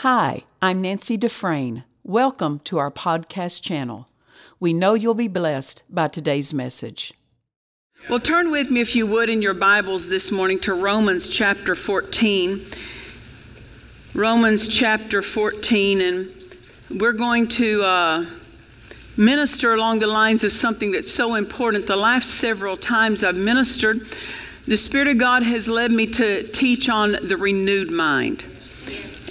Hi, 0.00 0.42
I'm 0.60 0.82
Nancy 0.82 1.16
Dufresne. 1.16 1.84
Welcome 2.04 2.58
to 2.64 2.76
our 2.76 2.90
podcast 2.90 3.62
channel. 3.62 4.08
We 4.60 4.74
know 4.74 4.92
you'll 4.92 5.14
be 5.14 5.26
blessed 5.26 5.84
by 5.88 6.08
today's 6.08 6.52
message. 6.52 7.14
Well, 8.10 8.20
turn 8.20 8.50
with 8.50 8.70
me, 8.70 8.82
if 8.82 8.94
you 8.94 9.06
would, 9.06 9.30
in 9.30 9.40
your 9.40 9.54
Bibles 9.54 10.10
this 10.10 10.30
morning 10.30 10.58
to 10.60 10.74
Romans 10.74 11.26
chapter 11.26 11.74
14. 11.74 12.60
Romans 14.14 14.68
chapter 14.68 15.22
14, 15.22 16.02
and 16.02 16.28
we're 17.00 17.14
going 17.14 17.48
to 17.48 17.82
uh, 17.82 18.26
minister 19.16 19.72
along 19.72 20.00
the 20.00 20.08
lines 20.08 20.44
of 20.44 20.52
something 20.52 20.92
that's 20.92 21.10
so 21.10 21.36
important. 21.36 21.86
The 21.86 21.96
last 21.96 22.34
several 22.34 22.76
times 22.76 23.24
I've 23.24 23.34
ministered, 23.34 24.00
the 24.66 24.76
Spirit 24.76 25.08
of 25.08 25.16
God 25.16 25.42
has 25.42 25.66
led 25.66 25.90
me 25.90 26.06
to 26.08 26.42
teach 26.48 26.90
on 26.90 27.12
the 27.12 27.38
renewed 27.38 27.90
mind. 27.90 28.44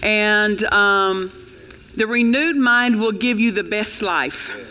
And 0.05 0.63
um, 0.65 1.31
the 1.97 2.05
renewed 2.05 2.55
mind 2.55 2.99
will 2.99 3.11
give 3.11 3.39
you 3.39 3.51
the 3.51 3.63
best 3.63 4.03
life. 4.03 4.61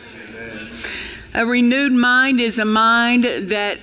A 1.34 1.44
renewed 1.44 1.92
mind 1.92 2.38
is 2.38 2.60
a 2.60 2.64
mind 2.64 3.24
that 3.24 3.78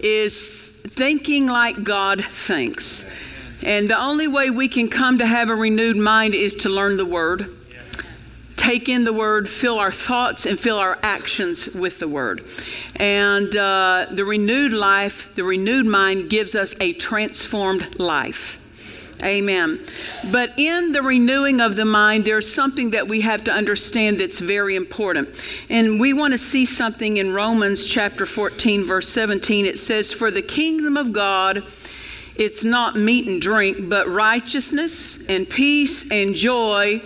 is 0.00 0.76
thinking 0.82 1.46
like 1.46 1.84
God 1.84 2.24
thinks. 2.24 3.62
And 3.64 3.88
the 3.88 4.00
only 4.00 4.26
way 4.26 4.50
we 4.50 4.66
can 4.66 4.88
come 4.88 5.18
to 5.18 5.26
have 5.26 5.50
a 5.50 5.54
renewed 5.54 5.96
mind 5.96 6.34
is 6.34 6.56
to 6.56 6.68
learn 6.68 6.96
the 6.96 7.06
Word, 7.06 7.46
take 8.56 8.88
in 8.88 9.04
the 9.04 9.12
Word, 9.12 9.48
fill 9.48 9.78
our 9.78 9.92
thoughts, 9.92 10.46
and 10.46 10.58
fill 10.58 10.78
our 10.78 10.98
actions 11.04 11.76
with 11.76 12.00
the 12.00 12.08
Word. 12.08 12.40
And 12.98 13.54
uh, 13.54 14.06
the 14.10 14.24
renewed 14.24 14.72
life, 14.72 15.32
the 15.36 15.44
renewed 15.44 15.86
mind 15.86 16.28
gives 16.28 16.56
us 16.56 16.74
a 16.80 16.92
transformed 16.94 18.00
life. 18.00 18.67
Amen. 19.22 19.80
But 20.30 20.52
in 20.58 20.92
the 20.92 21.02
renewing 21.02 21.60
of 21.60 21.74
the 21.74 21.84
mind, 21.84 22.24
there's 22.24 22.52
something 22.52 22.90
that 22.92 23.08
we 23.08 23.20
have 23.22 23.42
to 23.44 23.52
understand 23.52 24.18
that's 24.18 24.38
very 24.38 24.76
important. 24.76 25.28
And 25.68 25.98
we 25.98 26.12
want 26.12 26.34
to 26.34 26.38
see 26.38 26.64
something 26.64 27.16
in 27.16 27.34
Romans 27.34 27.84
chapter 27.84 28.26
14, 28.26 28.84
verse 28.84 29.08
17. 29.08 29.66
It 29.66 29.78
says, 29.78 30.12
For 30.12 30.30
the 30.30 30.42
kingdom 30.42 30.96
of 30.96 31.12
God, 31.12 31.64
it's 32.36 32.62
not 32.62 32.94
meat 32.94 33.26
and 33.26 33.42
drink, 33.42 33.88
but 33.88 34.06
righteousness 34.06 35.28
and 35.28 35.48
peace 35.48 36.08
and 36.12 36.36
joy 36.36 37.02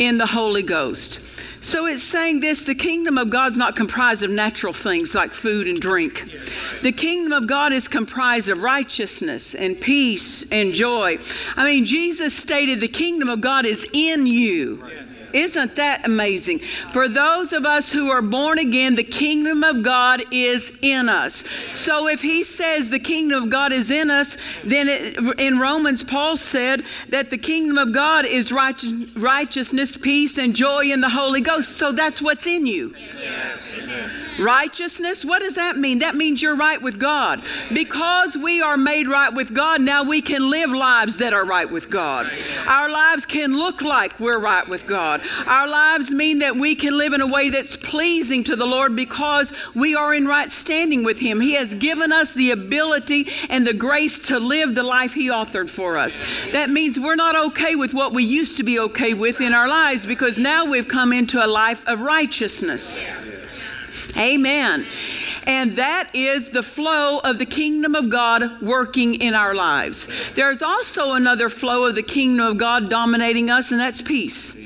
in 0.00 0.18
the 0.18 0.26
Holy 0.26 0.62
Ghost. 0.62 1.31
So 1.62 1.86
it's 1.86 2.02
saying 2.02 2.40
this 2.40 2.64
the 2.64 2.74
kingdom 2.74 3.16
of 3.18 3.30
God's 3.30 3.56
not 3.56 3.76
comprised 3.76 4.24
of 4.24 4.30
natural 4.30 4.72
things 4.72 5.14
like 5.14 5.32
food 5.32 5.68
and 5.68 5.80
drink. 5.80 6.24
The 6.82 6.90
kingdom 6.90 7.32
of 7.32 7.46
God 7.46 7.72
is 7.72 7.86
comprised 7.86 8.48
of 8.48 8.62
righteousness 8.64 9.54
and 9.54 9.80
peace 9.80 10.44
and 10.50 10.74
joy. 10.74 11.18
I 11.56 11.64
mean, 11.64 11.84
Jesus 11.84 12.34
stated 12.34 12.80
the 12.80 12.88
kingdom 12.88 13.28
of 13.28 13.40
God 13.40 13.64
is 13.64 13.86
in 13.92 14.26
you. 14.26 14.82
Isn't 15.32 15.76
that 15.76 16.06
amazing? 16.06 16.58
For 16.58 17.08
those 17.08 17.52
of 17.52 17.64
us 17.64 17.90
who 17.90 18.10
are 18.10 18.22
born 18.22 18.58
again, 18.58 18.94
the 18.94 19.04
kingdom 19.04 19.64
of 19.64 19.82
God 19.82 20.22
is 20.30 20.78
in 20.82 21.08
us. 21.08 21.44
So 21.72 22.08
if 22.08 22.20
he 22.20 22.44
says 22.44 22.90
the 22.90 22.98
kingdom 22.98 23.44
of 23.44 23.50
God 23.50 23.72
is 23.72 23.90
in 23.90 24.10
us, 24.10 24.36
then 24.64 24.88
it, 24.88 25.40
in 25.40 25.58
Romans, 25.58 26.02
Paul 26.02 26.36
said 26.36 26.82
that 27.08 27.30
the 27.30 27.38
kingdom 27.38 27.78
of 27.78 27.92
God 27.92 28.24
is 28.24 28.52
righteous, 28.52 29.16
righteousness, 29.16 29.96
peace, 29.96 30.38
and 30.38 30.54
joy 30.54 30.90
in 30.90 31.00
the 31.00 31.08
Holy 31.08 31.40
Ghost. 31.40 31.76
So 31.76 31.92
that's 31.92 32.20
what's 32.20 32.46
in 32.46 32.66
you. 32.66 32.94
Righteousness, 34.38 35.24
what 35.24 35.40
does 35.40 35.56
that 35.56 35.76
mean? 35.76 36.00
That 36.00 36.14
means 36.14 36.40
you're 36.40 36.56
right 36.56 36.80
with 36.80 36.98
God. 36.98 37.42
Because 37.72 38.36
we 38.36 38.62
are 38.62 38.76
made 38.76 39.06
right 39.06 39.32
with 39.32 39.52
God, 39.54 39.80
now 39.80 40.04
we 40.04 40.22
can 40.22 40.50
live 40.50 40.70
lives 40.70 41.18
that 41.18 41.32
are 41.32 41.44
right 41.44 41.70
with 41.70 41.90
God. 41.90 42.30
Our 42.66 42.90
lives 42.90 43.24
can 43.24 43.56
look 43.56 43.82
like 43.82 44.18
we're 44.18 44.40
right 44.40 44.66
with 44.66 44.86
God. 44.86 45.20
Our 45.46 45.68
lives 45.68 46.10
mean 46.10 46.38
that 46.40 46.56
we 46.56 46.74
can 46.74 46.96
live 46.96 47.12
in 47.12 47.20
a 47.20 47.26
way 47.26 47.50
that's 47.50 47.76
pleasing 47.76 48.42
to 48.44 48.56
the 48.56 48.66
Lord 48.66 48.96
because 48.96 49.52
we 49.74 49.94
are 49.94 50.14
in 50.14 50.26
right 50.26 50.50
standing 50.50 51.04
with 51.04 51.18
Him. 51.18 51.40
He 51.40 51.54
has 51.54 51.74
given 51.74 52.12
us 52.12 52.32
the 52.34 52.52
ability 52.52 53.28
and 53.50 53.66
the 53.66 53.74
grace 53.74 54.18
to 54.28 54.38
live 54.38 54.74
the 54.74 54.82
life 54.82 55.12
He 55.12 55.28
authored 55.28 55.68
for 55.68 55.98
us. 55.98 56.20
That 56.52 56.70
means 56.70 56.98
we're 56.98 57.16
not 57.16 57.36
okay 57.36 57.76
with 57.76 57.94
what 57.94 58.12
we 58.12 58.24
used 58.24 58.56
to 58.56 58.62
be 58.62 58.78
okay 58.78 59.14
with 59.14 59.40
in 59.40 59.52
our 59.52 59.68
lives 59.68 60.06
because 60.06 60.38
now 60.38 60.64
we've 60.64 60.88
come 60.88 61.12
into 61.12 61.44
a 61.44 61.46
life 61.46 61.86
of 61.86 62.00
righteousness. 62.00 62.98
Amen. 64.16 64.86
And 65.46 65.72
that 65.72 66.10
is 66.14 66.50
the 66.50 66.62
flow 66.62 67.18
of 67.18 67.38
the 67.38 67.46
kingdom 67.46 67.94
of 67.94 68.10
God 68.10 68.60
working 68.62 69.16
in 69.16 69.34
our 69.34 69.54
lives. 69.54 70.08
There's 70.34 70.62
also 70.62 71.14
another 71.14 71.48
flow 71.48 71.86
of 71.86 71.94
the 71.94 72.02
kingdom 72.02 72.46
of 72.46 72.58
God 72.58 72.88
dominating 72.88 73.50
us, 73.50 73.70
and 73.70 73.80
that's 73.80 74.00
peace. 74.00 74.58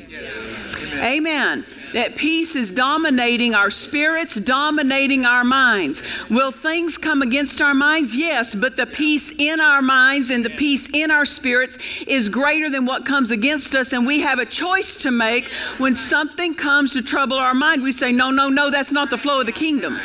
Amen. 0.94 1.64
That 1.96 2.14
peace 2.14 2.54
is 2.54 2.70
dominating 2.70 3.54
our 3.54 3.70
spirits, 3.70 4.34
dominating 4.34 5.24
our 5.24 5.44
minds. 5.44 6.02
Will 6.28 6.50
things 6.50 6.98
come 6.98 7.22
against 7.22 7.62
our 7.62 7.72
minds? 7.72 8.14
Yes, 8.14 8.54
but 8.54 8.76
the 8.76 8.84
peace 8.84 9.30
in 9.40 9.60
our 9.60 9.80
minds 9.80 10.28
and 10.28 10.44
the 10.44 10.50
peace 10.50 10.90
in 10.92 11.10
our 11.10 11.24
spirits 11.24 11.78
is 12.06 12.28
greater 12.28 12.68
than 12.68 12.84
what 12.84 13.06
comes 13.06 13.30
against 13.30 13.74
us. 13.74 13.94
And 13.94 14.06
we 14.06 14.20
have 14.20 14.38
a 14.38 14.44
choice 14.44 14.96
to 14.96 15.10
make 15.10 15.46
when 15.78 15.94
something 15.94 16.54
comes 16.54 16.92
to 16.92 17.02
trouble 17.02 17.38
our 17.38 17.54
mind. 17.54 17.82
We 17.82 17.92
say, 17.92 18.12
No, 18.12 18.30
no, 18.30 18.50
no, 18.50 18.68
that's 18.68 18.92
not 18.92 19.08
the 19.08 19.16
flow 19.16 19.40
of 19.40 19.46
the 19.46 19.52
kingdom. 19.52 19.98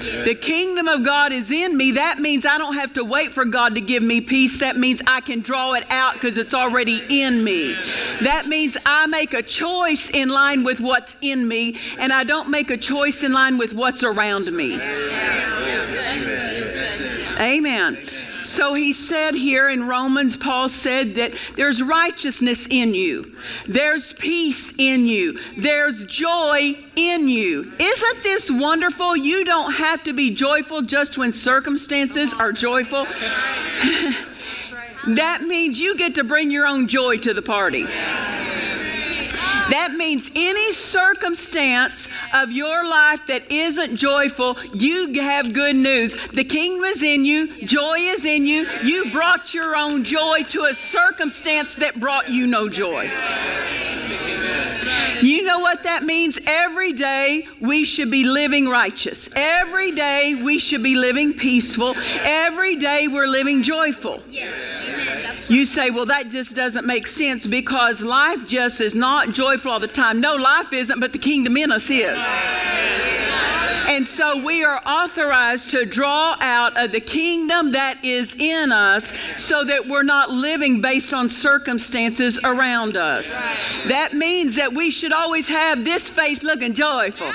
The 0.00 0.34
kingdom 0.34 0.88
of 0.88 1.04
God 1.04 1.32
is 1.32 1.50
in 1.50 1.76
me. 1.76 1.92
That 1.92 2.18
means 2.18 2.46
I 2.46 2.58
don't 2.58 2.74
have 2.74 2.92
to 2.94 3.04
wait 3.04 3.32
for 3.32 3.44
God 3.44 3.74
to 3.74 3.80
give 3.80 4.02
me 4.02 4.20
peace. 4.20 4.60
That 4.60 4.76
means 4.76 5.02
I 5.06 5.20
can 5.20 5.40
draw 5.40 5.74
it 5.74 5.84
out 5.90 6.14
because 6.14 6.36
it's 6.36 6.54
already 6.54 7.02
in 7.08 7.44
me. 7.44 7.74
That 8.22 8.46
means 8.46 8.76
I 8.86 9.06
make 9.06 9.34
a 9.34 9.42
choice 9.42 10.10
in 10.10 10.28
line 10.28 10.64
with 10.64 10.80
what's 10.80 11.16
in 11.20 11.46
me 11.46 11.76
and 11.98 12.12
I 12.12 12.24
don't 12.24 12.50
make 12.50 12.70
a 12.70 12.76
choice 12.76 13.22
in 13.22 13.32
line 13.32 13.58
with 13.58 13.74
what's 13.74 14.02
around 14.02 14.50
me. 14.52 14.80
Amen. 17.40 17.96
So 18.42 18.74
he 18.74 18.92
said 18.92 19.34
here 19.34 19.68
in 19.68 19.86
Romans, 19.86 20.36
Paul 20.36 20.68
said 20.68 21.16
that 21.16 21.38
there's 21.56 21.82
righteousness 21.82 22.66
in 22.70 22.94
you, 22.94 23.32
there's 23.68 24.12
peace 24.14 24.78
in 24.78 25.06
you, 25.06 25.38
there's 25.58 26.04
joy 26.04 26.76
in 26.96 27.28
you. 27.28 27.72
Isn't 27.78 28.22
this 28.22 28.50
wonderful? 28.50 29.16
You 29.16 29.44
don't 29.44 29.72
have 29.72 30.02
to 30.04 30.12
be 30.12 30.34
joyful 30.34 30.82
just 30.82 31.18
when 31.18 31.32
circumstances 31.32 32.32
are 32.32 32.52
joyful. 32.52 33.04
that 35.14 35.42
means 35.42 35.80
you 35.80 35.96
get 35.96 36.14
to 36.16 36.24
bring 36.24 36.50
your 36.50 36.66
own 36.66 36.86
joy 36.86 37.16
to 37.18 37.34
the 37.34 37.42
party. 37.42 37.86
That 39.68 39.92
means 39.96 40.30
any 40.34 40.72
circumstance 40.72 42.08
of 42.34 42.50
your 42.50 42.84
life 42.88 43.26
that 43.26 43.50
isn't 43.50 43.96
joyful, 43.96 44.56
you 44.74 45.20
have 45.20 45.52
good 45.52 45.76
news. 45.76 46.14
The 46.30 46.44
kingdom 46.44 46.84
is 46.84 47.02
in 47.02 47.24
you, 47.24 47.48
joy 47.66 47.98
is 47.98 48.24
in 48.24 48.46
you. 48.46 48.66
You 48.82 49.10
brought 49.12 49.52
your 49.54 49.76
own 49.76 50.04
joy 50.04 50.40
to 50.48 50.62
a 50.64 50.74
circumstance 50.74 51.74
that 51.76 51.98
brought 52.00 52.28
you 52.28 52.46
no 52.46 52.68
joy. 52.68 53.10
You 55.22 55.44
know 55.44 55.58
what 55.58 55.82
that 55.82 56.02
means? 56.02 56.38
Every 56.46 56.92
day 56.92 57.46
we 57.60 57.84
should 57.84 58.10
be 58.10 58.24
living 58.24 58.68
righteous. 58.68 59.28
Every 59.36 59.92
day 59.92 60.40
we 60.42 60.58
should 60.58 60.82
be 60.82 60.96
living 60.96 61.34
peaceful. 61.34 61.94
Every 62.22 62.76
day 62.76 63.06
we're 63.06 63.26
living 63.26 63.62
joyful. 63.62 64.22
You 65.50 65.64
say, 65.64 65.90
well, 65.90 66.06
that 66.06 66.28
just 66.28 66.54
doesn't 66.54 66.86
make 66.86 67.08
sense 67.08 67.44
because 67.44 68.02
life 68.02 68.46
just 68.46 68.80
is 68.80 68.94
not 68.94 69.32
joyful 69.32 69.72
all 69.72 69.80
the 69.80 69.88
time. 69.88 70.20
No, 70.20 70.36
life 70.36 70.72
isn't, 70.72 71.00
but 71.00 71.12
the 71.12 71.18
kingdom 71.18 71.56
in 71.56 71.72
us 71.72 71.90
is. 71.90 72.24
And 73.88 74.06
so 74.06 74.44
we 74.44 74.62
are 74.62 74.80
authorized 74.86 75.70
to 75.70 75.84
draw 75.84 76.36
out 76.40 76.78
of 76.78 76.92
the 76.92 77.00
kingdom 77.00 77.72
that 77.72 78.04
is 78.04 78.36
in 78.38 78.70
us 78.70 79.12
so 79.36 79.64
that 79.64 79.88
we're 79.88 80.04
not 80.04 80.30
living 80.30 80.80
based 80.80 81.12
on 81.12 81.28
circumstances 81.28 82.38
around 82.44 82.96
us. 82.96 83.48
That 83.88 84.12
means 84.12 84.54
that 84.54 84.72
we 84.72 84.92
should 84.92 85.12
always 85.12 85.48
have 85.48 85.84
this 85.84 86.08
face 86.08 86.44
looking 86.44 86.74
joyful. 86.74 87.32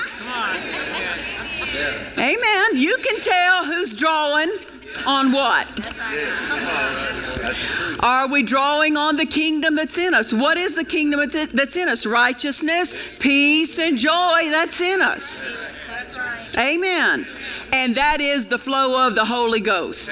Amen. 2.18 2.66
You 2.74 2.96
can 3.02 3.20
tell 3.20 3.64
who's 3.64 3.94
drawing 3.94 4.50
on 5.06 5.32
what? 5.32 5.66
Are 8.00 8.28
we 8.28 8.42
drawing 8.42 8.96
on 8.96 9.16
the 9.16 9.26
kingdom 9.26 9.76
that's 9.76 9.98
in 9.98 10.14
us? 10.14 10.32
What 10.32 10.56
is 10.56 10.74
the 10.74 10.84
kingdom 10.84 11.20
that's 11.28 11.76
in 11.76 11.88
us? 11.88 12.06
Righteousness, 12.06 13.18
peace, 13.18 13.78
and 13.78 13.98
joy 13.98 14.48
that's 14.50 14.80
in 14.80 15.00
us. 15.02 15.46
Amen. 16.56 17.26
And 17.72 17.96
that 17.96 18.20
is 18.20 18.46
the 18.46 18.58
flow 18.58 19.06
of 19.06 19.14
the 19.14 19.24
Holy 19.24 19.60
Ghost. 19.60 20.10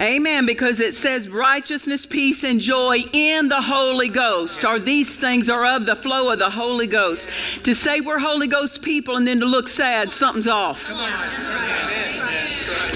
Amen. 0.00 0.46
Because 0.46 0.80
it 0.80 0.94
says 0.94 1.28
righteousness, 1.28 2.04
peace, 2.04 2.44
and 2.44 2.60
joy 2.60 3.04
in 3.12 3.48
the 3.48 3.60
Holy 3.60 4.08
Ghost. 4.08 4.64
Or 4.64 4.78
these 4.78 5.16
things 5.16 5.48
are 5.48 5.64
of 5.64 5.86
the 5.86 5.96
flow 5.96 6.30
of 6.30 6.38
the 6.38 6.50
Holy 6.50 6.86
Ghost. 6.86 7.28
To 7.64 7.74
say 7.74 8.00
we're 8.00 8.18
Holy 8.18 8.46
Ghost 8.46 8.82
people 8.82 9.16
and 9.16 9.26
then 9.26 9.40
to 9.40 9.46
look 9.46 9.68
sad, 9.68 10.10
something's 10.10 10.48
off 10.48 10.90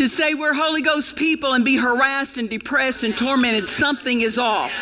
To 0.01 0.09
say 0.09 0.33
we're 0.33 0.55
Holy 0.55 0.81
Ghost 0.81 1.15
people 1.15 1.53
and 1.53 1.63
be 1.63 1.77
harassed 1.77 2.39
and 2.39 2.49
depressed 2.49 3.03
and 3.03 3.15
tormented, 3.15 3.69
something 3.69 4.23
is 4.23 4.39
off. 4.39 4.73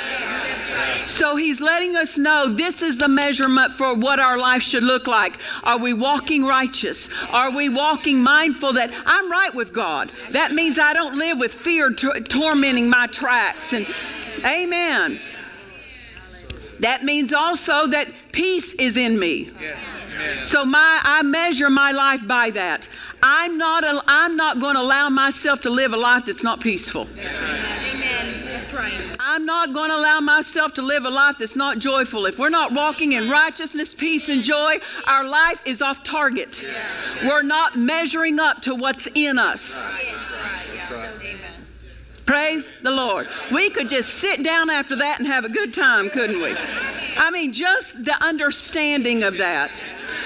So 1.09 1.35
he's 1.35 1.61
letting 1.61 1.97
us 1.97 2.17
know 2.17 2.47
this 2.47 2.83
is 2.83 2.99
the 2.99 3.09
measurement 3.09 3.73
for 3.73 3.97
what 3.97 4.21
our 4.21 4.39
life 4.39 4.63
should 4.63 4.85
look 4.85 5.09
like. 5.09 5.39
Are 5.65 5.79
we 5.79 5.93
walking 5.93 6.45
righteous? 6.45 7.09
Are 7.31 7.51
we 7.51 7.69
walking 7.69 8.23
mindful 8.23 8.75
that 8.75 8.93
I'm 9.07 9.29
right 9.29 9.53
with 9.53 9.73
God? 9.73 10.13
That 10.31 10.53
means 10.53 10.79
I 10.79 10.93
don't 10.93 11.17
live 11.17 11.41
with 11.41 11.53
fear 11.53 11.91
t- 11.91 12.21
tormenting 12.21 12.89
my 12.89 13.09
tracks. 13.09 13.73
And 13.73 13.89
amen. 14.45 15.19
That 16.81 17.05
means 17.05 17.33
also 17.33 17.87
that 17.89 18.13
peace 18.33 18.75
is 18.75 18.97
in 18.97 19.19
me. 19.19 19.51
So 20.43 20.65
my 20.65 21.01
I 21.05 21.23
measure 21.23 21.71
my 21.71 21.93
life 21.93 22.27
by 22.27 22.51
that. 22.51 22.89
I'm 23.23 23.59
not 23.59 23.85
a, 23.85 24.03
I'm 24.07 24.37
not 24.37 24.61
going 24.61 24.75
to 24.75 24.81
allow 24.81 25.09
myself 25.09 25.61
to 25.63 25.71
live 25.71 25.93
a 25.93 25.97
life 25.97 26.27
that's 26.27 26.43
not 26.43 26.61
peaceful. 26.61 27.07
Amen. 27.81 28.35
That's 28.45 28.73
right. 28.73 29.03
I'm 29.21 29.45
not 29.45 29.73
going 29.73 29.91
to 29.91 29.97
allow 29.97 30.21
myself 30.21 30.75
to 30.75 30.83
live 30.83 31.05
a 31.05 31.11
life 31.11 31.39
that's 31.39 31.57
not 31.57 31.79
joyful. 31.79 32.27
If 32.27 32.39
we're 32.39 32.49
not 32.49 32.73
walking 32.73 33.13
in 33.13 33.29
righteousness, 33.29 33.95
peace, 33.95 34.29
and 34.29 34.43
joy, 34.43 34.77
our 35.07 35.25
life 35.25 35.63
is 35.67 35.83
off 35.83 36.03
target. 36.05 36.65
We're 37.25 37.43
not 37.43 37.77
measuring 37.77 38.41
up 38.41 38.63
to 38.63 38.75
what's 38.75 39.07
in 39.15 39.39
us. 39.39 39.89
Praise 42.29 42.71
the 42.83 42.91
Lord. 42.91 43.27
We 43.51 43.71
could 43.71 43.89
just 43.89 44.11
sit 44.17 44.45
down 44.45 44.69
after 44.69 44.97
that 44.97 45.19
and 45.19 45.27
have 45.27 45.47
a 45.47 45.49
good 45.49 45.73
time, 45.73 46.11
couldn't 46.11 46.43
we? 46.43 46.55
I 47.17 47.31
mean, 47.31 47.55
just 47.55 48.05
the 48.05 48.23
understanding 48.23 49.23
of 49.23 49.39
that. 49.39 49.83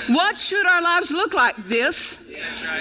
What 0.09 0.37
should 0.37 0.67
our 0.67 0.83
lives 0.83 1.13
look 1.13 1.33
like? 1.33 1.55
This 1.59 2.37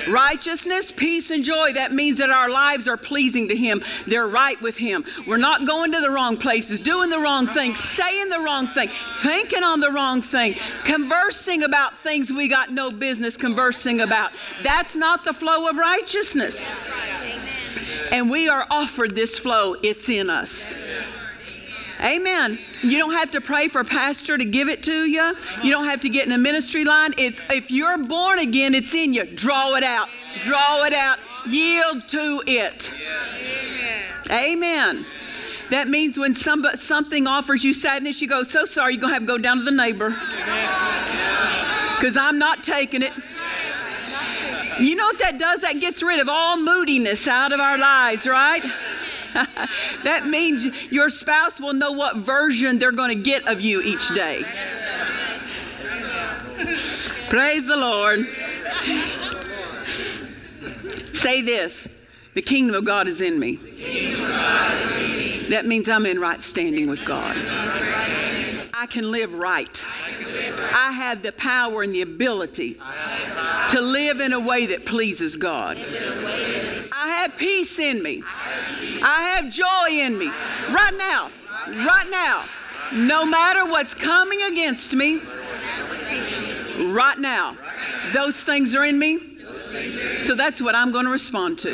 righteousness, 0.10 0.92
peace, 0.92 1.30
and 1.30 1.44
joy. 1.44 1.74
That 1.74 1.92
means 1.92 2.18
that 2.18 2.32
our 2.32 2.50
lives 2.50 2.88
are 2.88 2.98
pleasing 2.98 3.48
to 3.50 3.56
Him. 3.56 3.84
They're 4.08 4.28
right 4.28 4.60
with 4.60 4.76
Him. 4.76 5.06
We're 5.28 5.38
not 5.38 5.68
going 5.68 5.92
to 5.92 6.02
the 6.02 6.10
wrong 6.10 6.36
places, 6.36 6.80
doing 6.80 7.12
the 7.12 7.20
wrong 7.20 7.46
thing, 7.46 7.76
saying 7.76 8.30
the 8.30 8.40
wrong 8.40 8.66
thing, 8.66 8.88
thinking 9.22 9.62
on 9.62 9.82
the 9.82 9.92
wrong 9.92 10.24
thing, 10.24 10.56
conversing 10.84 11.62
about 11.62 11.96
things 11.96 12.32
we 12.32 12.48
got 12.48 12.72
no 12.72 12.90
business 12.90 13.38
conversing 13.38 14.02
about. 14.02 14.32
That's 14.64 14.96
not 14.96 15.24
the 15.24 15.34
flow 15.34 15.70
of 15.70 15.78
righteousness. 15.78 16.74
And 18.12 18.30
we 18.30 18.50
are 18.50 18.66
offered 18.70 19.16
this 19.16 19.40
flow, 19.40 19.76
it's 19.82 20.10
in 20.10 20.30
us. 20.30 20.74
Amen. 22.04 22.58
You 22.82 22.98
don't 22.98 23.14
have 23.14 23.32
to 23.32 23.42
pray 23.42 23.68
for 23.68 23.82
a 23.82 23.86
pastor 23.86 24.38
to 24.38 24.44
give 24.44 24.70
it 24.70 24.84
to 24.84 25.06
you. 25.06 25.34
You 25.64 25.72
don't 25.72 25.86
have 25.86 26.02
to 26.02 26.10
get 26.10 26.26
in 26.26 26.32
a 26.32 26.38
ministry 26.38 26.84
line. 26.84 27.14
It's 27.18 27.42
if 27.50 27.70
you're 27.70 27.98
born 28.06 28.40
again, 28.40 28.74
it's 28.74 28.94
in 28.96 29.14
you. 29.14 29.26
Draw 29.26 29.76
it 29.76 29.84
out. 29.84 30.10
Draw 30.42 30.86
it 30.86 30.94
out. 30.94 31.20
Yield 31.48 32.08
to 32.10 32.42
it. 32.48 32.92
Amen. 34.32 35.06
That 35.70 35.88
means 35.88 36.18
when 36.18 36.34
somebody, 36.34 36.78
something 36.78 37.28
offers 37.28 37.64
you 37.64 37.74
sadness, 37.74 38.22
you 38.22 38.28
go, 38.28 38.44
so 38.44 38.66
sorry, 38.66 38.94
you're 38.94 39.02
going 39.02 39.12
to 39.12 39.14
have 39.14 39.24
to 39.24 39.28
go 39.28 39.38
down 39.38 39.60
to 39.60 39.64
the 39.64 39.72
neighbor. 39.72 40.10
Because 41.96 42.18
I'm 42.18 42.40
not 42.40 42.64
taking 42.64 43.04
it. 43.04 43.14
You 44.82 44.96
know 44.96 45.06
what 45.06 45.20
that 45.20 45.38
does? 45.38 45.62
That 45.62 45.80
gets 45.80 46.02
rid 46.02 46.20
of 46.20 46.28
all 46.30 46.58
moodiness 46.58 47.28
out 47.28 47.52
of 47.52 47.60
our 47.60 47.78
lives, 47.78 48.26
right? 48.28 48.64
that 50.04 50.26
means 50.28 50.92
your 50.92 51.10
spouse 51.10 51.60
will 51.60 51.74
know 51.74 51.92
what 51.92 52.18
version 52.18 52.80
they're 52.80 52.92
going 52.92 53.16
to 53.16 53.24
get 53.24 53.48
of 53.48 53.62
you 53.62 53.82
each 53.82 54.08
day. 54.10 54.44
Praise 57.30 57.66
the 57.66 57.78
Lord. 57.78 58.26
Say 61.14 61.42
this 61.42 62.08
the 62.34 62.42
kingdom 62.42 62.76
of 62.76 62.86
God 62.86 63.08
is 63.08 63.22
in 63.22 63.40
me. 63.40 63.58
That 65.50 65.66
means 65.66 65.90
I'm 65.90 66.06
in 66.06 66.20
right 66.20 66.42
standing 66.42 66.90
with 66.90 67.06
God. 67.06 67.36
I 68.74 68.88
can 68.90 69.12
live 69.12 69.34
right. 69.34 69.86
I 70.74 70.92
have 70.92 71.22
the 71.22 71.32
power 71.34 71.82
and 71.84 71.94
the 71.94 72.02
ability 72.02 72.78
to 73.70 73.82
live 73.82 74.20
in 74.20 74.34
a 74.34 74.40
way 74.40 74.68
that 74.68 74.86
pleases 74.86 75.36
God. 75.36 75.78
I 75.78 77.08
have 77.08 77.38
peace 77.38 77.80
in 77.80 78.02
me. 78.04 78.24
I 79.04 79.34
have 79.36 79.52
joy 79.52 79.90
in 79.90 80.18
me. 80.18 80.28
Right 80.28 80.96
now. 80.98 81.30
Right 81.68 82.08
now. 82.10 82.46
No 82.94 83.26
matter 83.26 83.66
what's 83.66 83.94
coming 83.94 84.42
against 84.52 84.94
me, 84.94 85.22
right 86.94 87.18
now, 87.18 87.56
those 88.14 88.44
things 88.44 88.76
are 88.76 88.86
in 88.86 89.00
me. 89.00 89.18
So 90.24 90.36
that's 90.36 90.62
what 90.62 90.76
I'm 90.76 90.92
going 90.92 91.06
to 91.06 91.12
respond 91.12 91.60
to. 91.60 91.70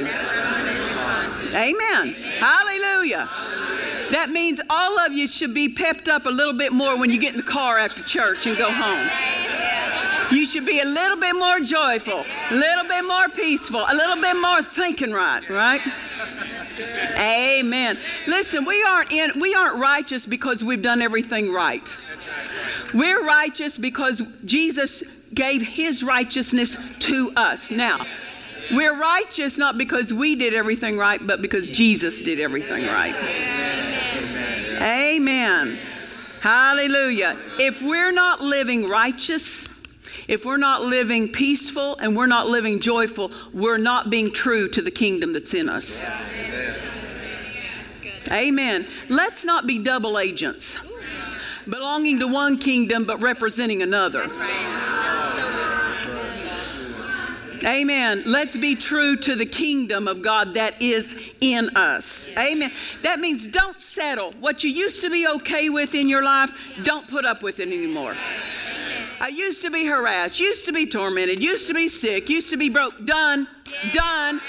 Amen. 1.55 2.13
Hallelujah. 2.39 3.27
That 4.11 4.29
means 4.29 4.61
all 4.69 4.99
of 4.99 5.13
you 5.13 5.27
should 5.27 5.53
be 5.53 5.69
pepped 5.69 6.07
up 6.07 6.25
a 6.25 6.29
little 6.29 6.53
bit 6.53 6.71
more 6.71 6.97
when 6.97 7.09
you 7.09 7.19
get 7.19 7.33
in 7.33 7.37
the 7.37 7.43
car 7.43 7.77
after 7.77 8.03
church 8.03 8.45
and 8.45 8.57
go 8.57 8.71
home. 8.71 9.09
You 10.31 10.45
should 10.45 10.65
be 10.65 10.79
a 10.79 10.85
little 10.85 11.17
bit 11.17 11.35
more 11.35 11.59
joyful, 11.59 12.25
a 12.51 12.53
little 12.53 12.87
bit 12.87 13.05
more 13.05 13.29
peaceful, 13.29 13.79
a 13.87 13.95
little 13.95 14.21
bit 14.21 14.35
more 14.35 14.61
thinking 14.61 15.11
right, 15.11 15.47
right? 15.49 15.81
Amen. 17.17 17.97
Listen, 18.27 18.65
we 18.65 18.83
aren't 18.83 19.11
in 19.11 19.39
we 19.39 19.55
aren't 19.55 19.79
righteous 19.79 20.25
because 20.25 20.63
we've 20.63 20.81
done 20.81 21.01
everything 21.01 21.53
right. 21.53 21.95
We're 22.93 23.25
righteous 23.25 23.77
because 23.77 24.41
Jesus 24.43 25.03
gave 25.33 25.61
his 25.61 26.03
righteousness 26.03 26.97
to 26.99 27.31
us. 27.35 27.71
Now, 27.71 27.99
we're 28.73 28.97
righteous 28.99 29.57
not 29.57 29.77
because 29.77 30.13
we 30.13 30.35
did 30.35 30.53
everything 30.53 30.97
right, 30.97 31.25
but 31.25 31.41
because 31.41 31.69
Jesus 31.69 32.21
did 32.21 32.39
everything 32.39 32.85
right. 32.85 33.56
Amen. 34.81 35.77
Hallelujah. 36.41 37.35
If 37.59 37.81
we're 37.81 38.11
not 38.11 38.41
living 38.41 38.87
righteous, 38.87 39.65
if 40.27 40.45
we're 40.45 40.57
not 40.57 40.83
living 40.83 41.29
peaceful 41.31 41.97
and 41.97 42.15
we're 42.15 42.27
not 42.27 42.47
living 42.47 42.79
joyful, 42.79 43.31
we're 43.53 43.77
not 43.77 44.09
being 44.09 44.31
true 44.31 44.67
to 44.69 44.81
the 44.81 44.91
kingdom 44.91 45.33
that's 45.33 45.53
in 45.53 45.69
us. 45.69 46.05
Amen. 48.31 48.85
Let's 49.09 49.45
not 49.45 49.65
be 49.65 49.79
double 49.79 50.19
agents, 50.19 50.77
belonging 51.69 52.19
to 52.19 52.27
one 52.27 52.57
kingdom 52.57 53.05
but 53.05 53.21
representing 53.21 53.81
another. 53.81 54.25
Amen. 57.65 58.23
Let's 58.25 58.57
be 58.57 58.75
true 58.75 59.15
to 59.17 59.35
the 59.35 59.45
kingdom 59.45 60.07
of 60.07 60.21
God 60.21 60.53
that 60.55 60.81
is 60.81 61.33
in 61.41 61.69
us. 61.75 62.29
Amen. 62.37 62.71
That 63.01 63.19
means 63.19 63.47
don't 63.47 63.79
settle. 63.79 64.31
What 64.39 64.63
you 64.63 64.69
used 64.69 65.01
to 65.01 65.09
be 65.09 65.27
okay 65.27 65.69
with 65.69 65.95
in 65.95 66.09
your 66.09 66.23
life, 66.23 66.77
don't 66.83 67.07
put 67.07 67.25
up 67.25 67.43
with 67.43 67.59
it 67.59 67.67
anymore. 67.67 68.15
I 69.19 69.29
used 69.29 69.63
to 69.63 69.71
be 69.71 69.85
harassed, 69.85 70.39
used 70.39 70.65
to 70.65 70.71
be 70.71 70.85
tormented, 70.85 71.41
used 71.41 71.67
to 71.67 71.73
be 71.73 71.87
sick, 71.87 72.29
used 72.29 72.51
to 72.51 72.57
be 72.57 72.69
broke. 72.69 73.03
Done, 73.03 73.47
done, 73.93 74.39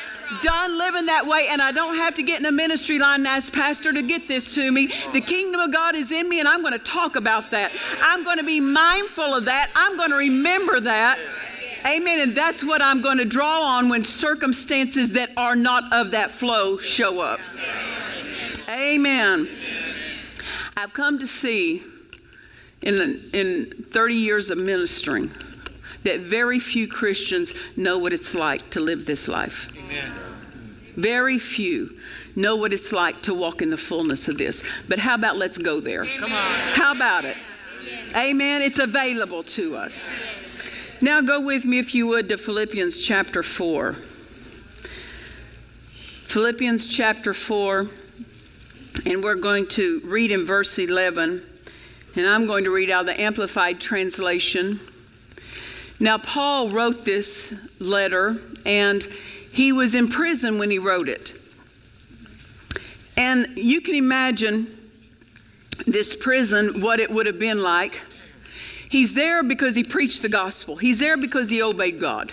done 0.43 0.79
living 0.79 1.07
that 1.07 1.27
way, 1.27 1.49
and 1.49 1.63
I 1.63 1.73
don't 1.73 1.97
have 1.97 2.15
to 2.17 2.23
get 2.23 2.41
in 2.41 2.47
a 2.47 2.53
ministry 2.53 2.99
line 2.99 3.21
and 3.21 3.27
ask 3.27 3.53
Pastor 3.53 3.93
to 3.93 4.03
get 4.03 4.29
this 4.29 4.55
to 4.57 4.71
me. 4.71 4.89
The 5.13 5.23
kingdom 5.23 5.61
of 5.61 5.73
God 5.73 5.95
is 5.95 6.13
in 6.13 6.29
me, 6.29 6.39
and 6.41 6.49
I'm 6.49 6.61
going 6.61 6.75
to 6.75 6.79
talk 6.79 7.17
about 7.17 7.51
that. 7.51 7.75
I'm 8.03 8.25
going 8.25 8.39
to 8.39 8.45
be 8.45 8.61
mindful 8.61 9.35
of 9.35 9.47
that. 9.47 9.71
I'm 9.75 9.97
going 9.97 10.11
to 10.11 10.17
remember 10.17 10.81
that. 10.81 11.19
Amen. 11.87 12.21
And 12.21 12.35
that's 12.35 12.65
what 12.65 12.83
I'm 12.83 13.01
going 13.01 13.19
to 13.19 13.25
draw 13.25 13.63
on 13.63 13.89
when 13.89 14.05
circumstances 14.05 15.15
that 15.15 15.31
are 15.37 15.57
not 15.57 15.93
of 15.93 16.13
that 16.13 16.31
flow 16.31 16.79
show 16.79 17.21
up. 17.21 17.41
Amen. 18.69 19.49
I've 20.77 20.93
come 20.93 21.19
to 21.19 21.27
see 21.27 21.83
in, 22.83 23.19
in 23.33 23.67
30 23.91 24.15
years 24.15 24.51
of 24.51 24.59
ministering 24.59 25.31
that 26.05 26.21
very 26.21 26.59
few 26.59 26.87
Christians 26.87 27.77
know 27.77 27.99
what 27.99 28.13
it's 28.13 28.35
like 28.35 28.71
to 28.71 28.81
live 28.81 29.05
this 29.05 29.29
life. 29.29 29.69
Amen. 29.77 30.11
Very 30.95 31.39
few 31.39 31.91
know 32.37 32.57
what 32.57 32.73
it's 32.73 32.93
like 32.93 33.21
to 33.23 33.35
walk 33.35 33.63
in 33.63 33.71
the 33.71 33.77
fullness 33.77 34.29
of 34.29 34.39
this. 34.39 34.63
But 34.89 34.99
how 34.99 35.15
about 35.15 35.37
let's 35.37 35.59
go 35.59 35.81
there? 35.81 36.05
Come 36.05 36.33
on. 36.33 36.59
How 36.75 36.95
about 36.95 37.25
it? 37.25 37.37
Amen. 38.17 38.63
It's 38.63 38.79
available 38.79 39.43
to 39.43 39.77
us. 39.77 40.13
Now 41.01 41.21
go 41.21 41.41
with 41.41 41.65
me, 41.65 41.79
if 41.79 41.95
you 41.95 42.09
would, 42.09 42.29
to 42.29 42.37
Philippians 42.37 42.99
chapter 42.99 43.45
4. 43.45 43.93
Philippians 46.27 46.87
chapter 46.87 47.33
4, 47.33 47.87
and 49.07 49.23
we're 49.23 49.37
going 49.37 49.67
to 49.69 50.01
read 50.05 50.33
in 50.33 50.45
verse 50.45 50.77
11, 50.77 51.41
and 52.17 52.27
I'm 52.27 52.47
going 52.47 52.65
to 52.65 52.75
read 52.75 52.91
out 52.91 53.07
the 53.07 53.19
Amplified 53.21 53.81
Translation. 53.81 54.81
Now, 56.01 56.19
Paul 56.19 56.71
wrote 56.71 57.05
this 57.05 57.81
letter, 57.81 58.37
and 58.67 59.05
he 59.53 59.71
was 59.71 59.95
in 59.95 60.09
prison 60.09 60.59
when 60.59 60.69
he 60.69 60.81
wrote 60.81 61.09
it. 61.09 61.33
And 63.17 63.47
you 63.57 63.81
can 63.81 63.95
imagine 63.95 64.67
this 65.87 66.17
prison, 66.17 66.81
what 66.81 66.99
it 66.99 67.09
would 67.09 67.27
have 67.27 67.39
been 67.39 67.63
like 67.63 68.01
He's 68.89 69.15
there 69.15 69.43
because 69.43 69.75
he 69.75 69.85
preached 69.85 70.23
the 70.23 70.29
gospel. 70.29 70.77
He's 70.77 70.99
there 70.99 71.17
because 71.17 71.51
he 71.51 71.63
obeyed 71.63 72.01
God. 72.01 72.33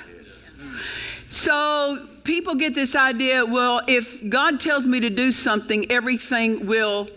So 1.29 2.07
people 2.23 2.55
get 2.55 2.73
this 2.75 2.95
idea 2.95 3.45
well, 3.45 3.81
if 3.87 4.27
God 4.29 4.59
tells 4.59 4.87
me 4.87 4.99
to 5.01 5.09
do 5.09 5.31
something, 5.31 5.91
everything 5.91 6.65
will 6.65 7.07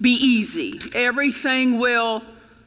be 0.00 0.10
easy, 0.10 0.80
everything 0.94 1.78
will 1.78 2.22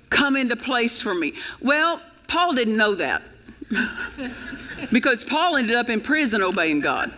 come 0.09 0.35
into 0.35 0.55
place 0.55 1.01
for 1.01 1.13
me. 1.13 1.33
Well, 1.61 2.01
Paul 2.27 2.53
didn't 2.53 2.77
know 2.77 2.95
that 2.95 3.21
because 4.91 5.23
Paul 5.23 5.57
ended 5.57 5.75
up 5.75 5.89
in 5.89 6.01
prison 6.01 6.41
obeying 6.41 6.81
God 6.81 7.11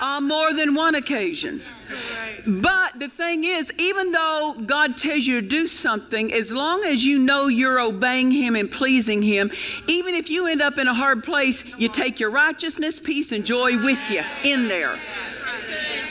on 0.00 0.26
more 0.26 0.52
than 0.52 0.74
one 0.74 0.94
occasion. 0.94 1.60
But 2.46 2.79
the 3.00 3.08
thing 3.08 3.44
is, 3.44 3.72
even 3.78 4.12
though 4.12 4.54
God 4.66 4.98
tells 4.98 5.26
you 5.26 5.40
to 5.40 5.48
do 5.48 5.66
something, 5.66 6.34
as 6.34 6.52
long 6.52 6.84
as 6.84 7.02
you 7.02 7.18
know 7.18 7.46
you're 7.46 7.80
obeying 7.80 8.30
Him 8.30 8.54
and 8.54 8.70
pleasing 8.70 9.22
Him, 9.22 9.50
even 9.88 10.14
if 10.14 10.28
you 10.28 10.46
end 10.46 10.60
up 10.60 10.76
in 10.76 10.86
a 10.86 10.92
hard 10.92 11.24
place, 11.24 11.78
you 11.78 11.88
take 11.88 12.20
your 12.20 12.28
righteousness, 12.28 13.00
peace, 13.00 13.32
and 13.32 13.46
joy 13.46 13.82
with 13.82 13.98
you 14.10 14.22
in 14.44 14.68
there. 14.68 14.98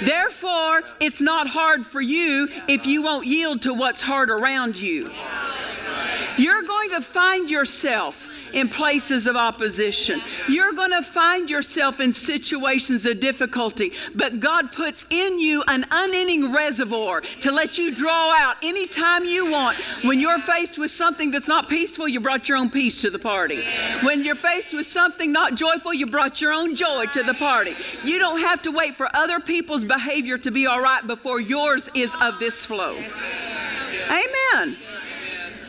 Therefore, 0.02 0.82
it's 1.00 1.22
not 1.22 1.46
hard 1.46 1.86
for 1.86 2.02
you 2.02 2.48
if 2.68 2.88
you 2.88 3.04
won't 3.04 3.28
yield 3.28 3.62
to 3.64 3.74
what's 3.76 4.02
hard 4.02 4.32
around 4.32 4.76
you. 4.76 5.12
You're 6.38 6.64
going 6.64 6.90
to 6.90 7.02
find 7.02 7.52
yourself 7.52 8.32
in 8.54 8.68
places 8.68 9.28
of 9.28 9.36
opposition. 9.36 10.20
You're 10.48 10.74
going 10.74 10.92
to 10.92 11.02
find 11.02 11.50
yourself 11.50 12.00
in 12.00 12.14
situations 12.14 13.06
of 13.06 13.20
difficulty, 13.20 13.92
but 14.16 14.40
God 14.40 14.72
puts 14.72 15.06
in 15.10 15.40
you 15.40 15.64
an 15.68 15.86
unending 15.92 16.54
reservoir 16.54 17.22
to 17.22 17.52
let 17.52 17.78
you 17.78 17.94
draw 17.94 18.36
out 18.38 18.56
anytime 18.64 19.26
you 19.26 19.52
want. 19.52 19.78
When 20.04 20.20
you're 20.20 20.40
faced 20.40 20.78
with 20.78 20.92
something 20.92 21.32
that's 21.32 21.48
not 21.48 21.68
peaceful, 21.68 22.08
you 22.08 22.20
brought 22.20 22.50
your 22.50 22.58
own 22.58 22.70
peace 22.70 23.02
to 23.02 23.10
the 23.10 23.20
party. 23.20 23.62
When 24.04 24.24
you're 24.24 24.36
faced 24.36 24.74
with 24.74 24.86
something 24.86 25.32
not 25.32 25.56
joyful, 25.56 25.94
you 25.94 26.06
brought 26.06 26.42
your 26.42 26.54
own 26.54 26.76
joy 26.76 27.06
to 27.14 27.24
the 27.24 27.34
party. 27.34 27.74
You 28.04 28.20
don't 28.20 28.40
have 28.40 28.62
to 28.64 28.72
wait 28.72 28.96
for 28.96 29.10
other 29.14 29.40
people's 29.40 29.84
behavior 29.84 30.38
to 30.38 30.52
be 30.52 30.68
all 30.68 30.82
right 30.82 31.06
before 31.06 31.40
yours 31.40 31.90
is 31.96 32.16
of 32.22 32.40
this 32.40 32.66
flow. 32.66 32.96
Amen. 34.10 34.76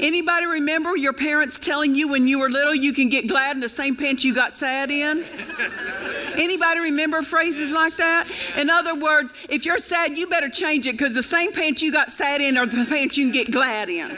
Anybody 0.00 0.47
remember 0.47 0.97
your 0.97 1.12
parents 1.12 1.59
telling 1.59 1.95
you 1.95 2.09
when 2.09 2.26
you 2.26 2.38
were 2.38 2.49
little 2.49 2.75
you 2.75 2.95
can 2.95 3.11
get 3.11 3.28
glad 3.28 3.54
in 3.54 3.61
the 3.61 3.69
same 3.69 3.95
pants 3.95 4.25
you 4.25 4.35
got 4.35 4.50
sad 4.50 4.90
in? 4.90 5.23
Anybody 6.37 6.80
remember 6.80 7.21
phrases 7.21 7.71
like 7.71 7.99
that? 7.99 8.26
In 8.57 8.71
other 8.71 8.95
words, 8.99 9.35
if 9.50 9.66
you're 9.66 9.78
sad, 9.78 10.16
you 10.16 10.26
better 10.26 10.49
change 10.49 10.87
it 10.87 10.92
because 10.92 11.14
the 11.14 11.23
same 11.23 11.52
pants 11.52 11.83
you 11.83 11.92
got 11.92 12.11
sad 12.11 12.40
in 12.40 12.57
are 12.57 12.64
the 12.64 12.87
pants 12.87 13.19
you 13.19 13.26
can 13.26 13.33
get 13.33 13.50
glad 13.50 13.90
in. 13.90 14.16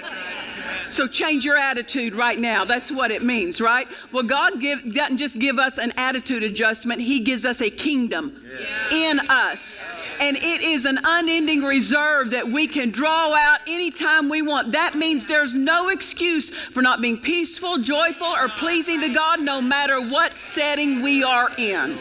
So 0.89 1.09
change 1.09 1.45
your 1.45 1.57
attitude 1.57 2.15
right 2.15 2.39
now. 2.39 2.65
That's 2.65 2.93
what 2.93 3.11
it 3.11 3.25
means, 3.25 3.61
right? 3.61 3.89
Well, 4.13 4.23
God 4.23 4.61
give, 4.61 4.95
doesn't 4.95 5.17
just 5.17 5.39
give 5.39 5.59
us 5.59 5.79
an 5.79 5.93
attitude 5.97 6.45
adjustment, 6.45 7.01
He 7.01 7.21
gives 7.21 7.45
us 7.45 7.61
a 7.61 7.71
kingdom 7.71 8.41
yeah. 8.45 9.11
in 9.11 9.21
us 9.29 9.81
and 10.23 10.37
it 10.37 10.63
is 10.63 10.85
an 10.85 11.01
unending 11.03 11.63
reserve 11.63 12.31
that 12.31 12.47
we 12.47 12.69
can 12.69 12.91
draw 12.91 13.35
out 13.35 13.59
anytime 13.67 14.29
we 14.29 14.41
want. 14.41 14.71
That 14.71 14.95
means 14.95 15.27
there's 15.27 15.57
no 15.57 15.89
excuse 15.89 16.51
for 16.51 16.81
not 16.81 17.01
being 17.01 17.19
peaceful, 17.19 17.79
joyful, 17.79 18.29
or 18.29 18.47
pleasing 18.49 19.01
to 19.01 19.09
God 19.09 19.41
no 19.41 19.61
matter 19.61 20.01
what 20.01 20.37
setting 20.37 21.03
we 21.03 21.25
are 21.25 21.51
in. 21.59 21.99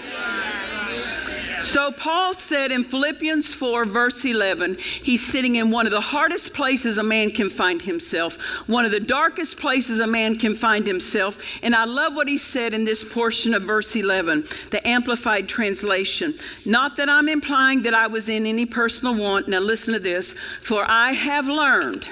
So, 1.61 1.91
Paul 1.91 2.33
said 2.33 2.71
in 2.71 2.83
Philippians 2.83 3.53
4, 3.53 3.85
verse 3.85 4.25
11, 4.25 4.77
he's 4.79 5.23
sitting 5.23 5.57
in 5.57 5.69
one 5.69 5.85
of 5.85 5.91
the 5.91 6.01
hardest 6.01 6.55
places 6.55 6.97
a 6.97 7.03
man 7.03 7.29
can 7.29 7.51
find 7.51 7.79
himself, 7.79 8.35
one 8.67 8.83
of 8.83 8.89
the 8.89 8.99
darkest 8.99 9.59
places 9.59 9.99
a 9.99 10.07
man 10.07 10.37
can 10.37 10.55
find 10.55 10.87
himself. 10.87 11.37
And 11.61 11.75
I 11.75 11.85
love 11.85 12.15
what 12.15 12.27
he 12.27 12.39
said 12.39 12.73
in 12.73 12.83
this 12.83 13.13
portion 13.13 13.53
of 13.53 13.61
verse 13.61 13.95
11, 13.95 14.41
the 14.71 14.81
Amplified 14.85 15.47
Translation. 15.47 16.33
Not 16.65 16.95
that 16.97 17.09
I'm 17.09 17.29
implying 17.29 17.83
that 17.83 17.93
I 17.93 18.07
was 18.07 18.27
in 18.27 18.47
any 18.47 18.65
personal 18.65 19.15
want. 19.15 19.47
Now, 19.47 19.59
listen 19.59 19.93
to 19.93 19.99
this. 19.99 20.31
For 20.31 20.83
I 20.87 21.11
have 21.11 21.47
learned 21.47 22.09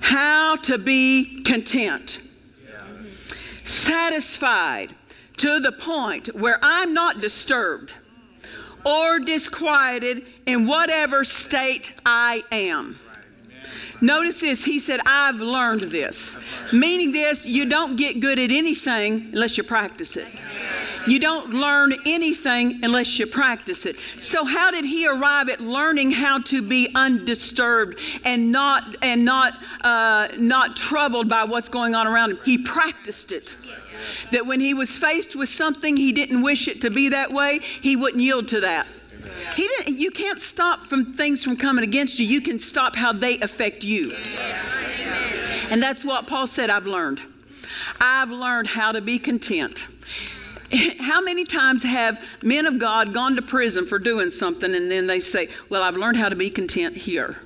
how 0.00 0.56
to 0.56 0.78
be 0.78 1.42
content, 1.42 2.26
satisfied 3.64 4.94
to 5.36 5.60
the 5.60 5.72
point 5.72 6.28
where 6.28 6.58
I'm 6.62 6.94
not 6.94 7.20
disturbed 7.20 7.96
or 8.84 9.20
disquieted 9.20 10.22
in 10.46 10.66
whatever 10.66 11.24
state 11.24 11.92
I 12.04 12.42
am. 12.52 12.96
Notice 14.00 14.40
this, 14.40 14.64
he 14.64 14.80
said, 14.80 14.98
I've 15.06 15.36
learned 15.36 15.82
this. 15.82 16.72
Meaning 16.72 17.12
this, 17.12 17.46
you 17.46 17.68
don't 17.68 17.96
get 17.96 18.18
good 18.18 18.38
at 18.40 18.50
anything 18.50 19.28
unless 19.32 19.56
you 19.56 19.62
practice 19.62 20.16
it. 20.16 20.26
You 21.06 21.18
don't 21.18 21.50
learn 21.50 21.92
anything 22.06 22.80
unless 22.84 23.18
you 23.18 23.26
practice 23.26 23.86
it. 23.86 23.96
So 23.96 24.44
how 24.44 24.70
did 24.70 24.84
he 24.84 25.06
arrive 25.06 25.48
at 25.48 25.60
learning 25.60 26.12
how 26.12 26.40
to 26.42 26.66
be 26.66 26.90
undisturbed 26.94 28.00
and 28.24 28.52
not 28.52 28.96
and 29.02 29.24
not 29.24 29.54
uh, 29.82 30.28
not 30.38 30.76
troubled 30.76 31.28
by 31.28 31.44
what's 31.44 31.68
going 31.68 31.94
on 31.94 32.06
around 32.06 32.30
him? 32.30 32.38
He 32.44 32.58
practiced 32.58 33.32
it 33.32 33.56
that 34.32 34.46
when 34.46 34.60
he 34.60 34.74
was 34.74 34.96
faced 34.96 35.36
with 35.36 35.48
something 35.48 35.96
he 35.96 36.12
didn't 36.12 36.42
wish 36.42 36.68
it 36.68 36.80
to 36.82 36.90
be 36.90 37.10
that 37.10 37.30
way, 37.30 37.58
he 37.58 37.96
wouldn't 37.96 38.22
yield 38.22 38.48
to 38.48 38.60
that. 38.60 38.88
He 39.54 39.66
didn't, 39.66 39.98
you 39.98 40.10
can't 40.10 40.40
stop 40.40 40.80
from 40.80 41.04
things 41.04 41.44
from 41.44 41.56
coming 41.56 41.84
against 41.84 42.18
you. 42.18 42.26
You 42.26 42.40
can 42.40 42.58
stop 42.58 42.96
how 42.96 43.12
they 43.12 43.38
affect 43.40 43.84
you. 43.84 44.12
And 45.70 45.82
that's 45.82 46.04
what 46.04 46.26
Paul 46.26 46.46
said 46.46 46.70
I've 46.70 46.86
learned. 46.86 47.22
I've 48.00 48.30
learned 48.30 48.66
how 48.66 48.92
to 48.92 49.00
be 49.00 49.18
content. 49.18 49.86
How 50.98 51.20
many 51.20 51.44
times 51.44 51.82
have 51.82 52.18
men 52.42 52.66
of 52.66 52.78
God 52.78 53.12
gone 53.12 53.36
to 53.36 53.42
prison 53.42 53.84
for 53.86 53.98
doing 53.98 54.30
something 54.30 54.74
and 54.74 54.90
then 54.90 55.06
they 55.06 55.20
say, 55.20 55.48
Well, 55.68 55.82
I've 55.82 55.96
learned 55.96 56.16
how 56.16 56.28
to 56.28 56.36
be 56.36 56.50
content 56.50 56.96
here? 56.96 57.36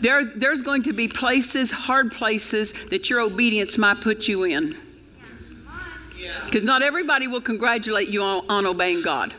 There, 0.00 0.24
there's 0.24 0.62
going 0.62 0.82
to 0.84 0.92
be 0.92 1.08
places, 1.08 1.70
hard 1.70 2.10
places, 2.10 2.88
that 2.88 3.10
your 3.10 3.20
obedience 3.20 3.76
might 3.76 4.00
put 4.00 4.28
you 4.28 4.44
in. 4.44 4.74
Because 6.46 6.64
not 6.64 6.82
everybody 6.82 7.26
will 7.26 7.40
congratulate 7.40 8.08
you 8.08 8.22
on, 8.22 8.44
on 8.48 8.66
obeying 8.66 9.02
God. 9.02 9.34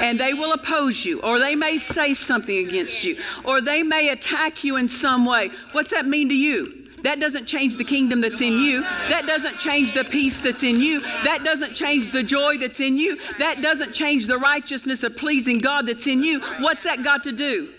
And 0.00 0.18
they 0.18 0.34
will 0.34 0.52
oppose 0.52 1.04
you, 1.04 1.20
or 1.22 1.40
they 1.40 1.56
may 1.56 1.78
say 1.78 2.14
something 2.14 2.66
against 2.66 3.02
you, 3.02 3.16
or 3.44 3.60
they 3.60 3.82
may 3.82 4.10
attack 4.10 4.62
you 4.62 4.76
in 4.76 4.88
some 4.88 5.26
way. 5.26 5.50
What's 5.72 5.90
that 5.90 6.06
mean 6.06 6.28
to 6.28 6.38
you? 6.38 6.77
That 7.02 7.20
doesn't 7.20 7.46
change 7.46 7.76
the 7.76 7.84
kingdom 7.84 8.20
that's 8.20 8.40
in 8.40 8.54
you. 8.58 8.82
That 9.08 9.24
doesn't 9.26 9.58
change 9.58 9.94
the 9.94 10.04
peace 10.04 10.40
that's 10.40 10.62
in 10.62 10.80
you. 10.80 11.00
That 11.24 11.42
doesn't 11.44 11.74
change 11.74 12.12
the 12.12 12.22
joy 12.22 12.58
that's 12.58 12.80
in 12.80 12.96
you. 12.96 13.16
That 13.38 13.62
doesn't 13.62 13.92
change 13.92 14.26
the 14.26 14.38
righteousness 14.38 15.02
of 15.02 15.16
pleasing 15.16 15.58
God 15.58 15.86
that's 15.86 16.06
in 16.06 16.22
you. 16.22 16.40
What's 16.60 16.84
that 16.84 17.02
got 17.02 17.24
to 17.24 17.32
do 17.32 17.72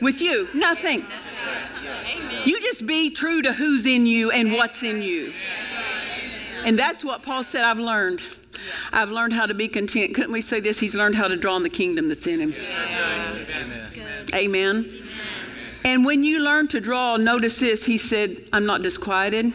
with 0.00 0.20
you? 0.20 0.48
Nothing. 0.54 1.04
You 2.44 2.60
just 2.60 2.86
be 2.86 3.10
true 3.10 3.42
to 3.42 3.52
who's 3.52 3.86
in 3.86 4.06
you 4.06 4.30
and 4.30 4.52
what's 4.52 4.82
in 4.82 5.02
you. 5.02 5.32
And 6.64 6.78
that's 6.78 7.04
what 7.04 7.22
Paul 7.22 7.42
said 7.42 7.64
I've 7.64 7.78
learned. 7.78 8.22
I've 8.92 9.10
learned 9.10 9.32
how 9.32 9.46
to 9.46 9.54
be 9.54 9.68
content. 9.68 10.14
Couldn't 10.14 10.32
we 10.32 10.40
say 10.40 10.60
this? 10.60 10.78
He's 10.78 10.94
learned 10.94 11.14
how 11.14 11.28
to 11.28 11.36
draw 11.36 11.54
on 11.54 11.62
the 11.62 11.68
kingdom 11.68 12.08
that's 12.08 12.26
in 12.26 12.40
him. 12.40 12.54
Amen. 14.34 14.97
Amen. 15.88 15.96
And 15.96 16.04
when 16.04 16.22
you 16.22 16.40
learn 16.40 16.68
to 16.68 16.80
draw, 16.80 17.16
notice 17.16 17.58
this. 17.60 17.84
He 17.84 17.98
said, 17.98 18.36
I'm 18.52 18.66
not 18.66 18.82
disquieted. 18.82 19.52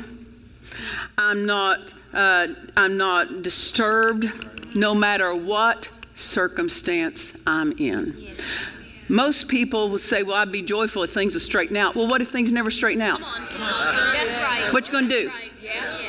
I'm 1.17 1.45
not, 1.45 1.93
uh, 2.13 2.47
I'm 2.75 2.97
not 2.97 3.43
disturbed 3.43 4.31
no 4.75 4.95
matter 4.95 5.35
what 5.35 5.89
circumstance 6.15 7.43
I'm 7.45 7.71
in. 7.73 8.13
Yes. 8.17 9.03
Most 9.09 9.47
people 9.47 9.89
will 9.89 9.97
say, 9.97 10.23
Well, 10.23 10.35
I'd 10.35 10.51
be 10.51 10.61
joyful 10.61 11.03
if 11.03 11.11
things 11.11 11.35
would 11.35 11.43
straighten 11.43 11.77
out. 11.77 11.93
Well, 11.95 12.07
what 12.07 12.21
if 12.21 12.29
things 12.29 12.51
never 12.51 12.71
straighten 12.71 13.01
out? 13.01 13.19
Come 13.19 13.29
on. 13.29 13.47
Come 13.47 13.61
on. 13.61 14.13
That's 14.13 14.35
right. 14.37 14.69
What 14.73 14.87
you 14.87 14.93
going 14.93 15.09
to 15.09 15.23
do? 15.23 15.27
Right. 15.27 15.51
Yeah. 15.61 15.99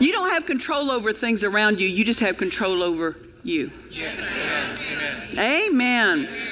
You 0.00 0.12
don't 0.12 0.28
have 0.30 0.46
control 0.46 0.92
over 0.92 1.12
things 1.12 1.42
around 1.42 1.80
you, 1.80 1.88
you 1.88 2.04
just 2.04 2.20
have 2.20 2.36
control 2.36 2.84
over 2.84 3.16
you. 3.42 3.70
Yes. 3.90 5.36
Amen. 5.38 6.28
Amen. 6.28 6.47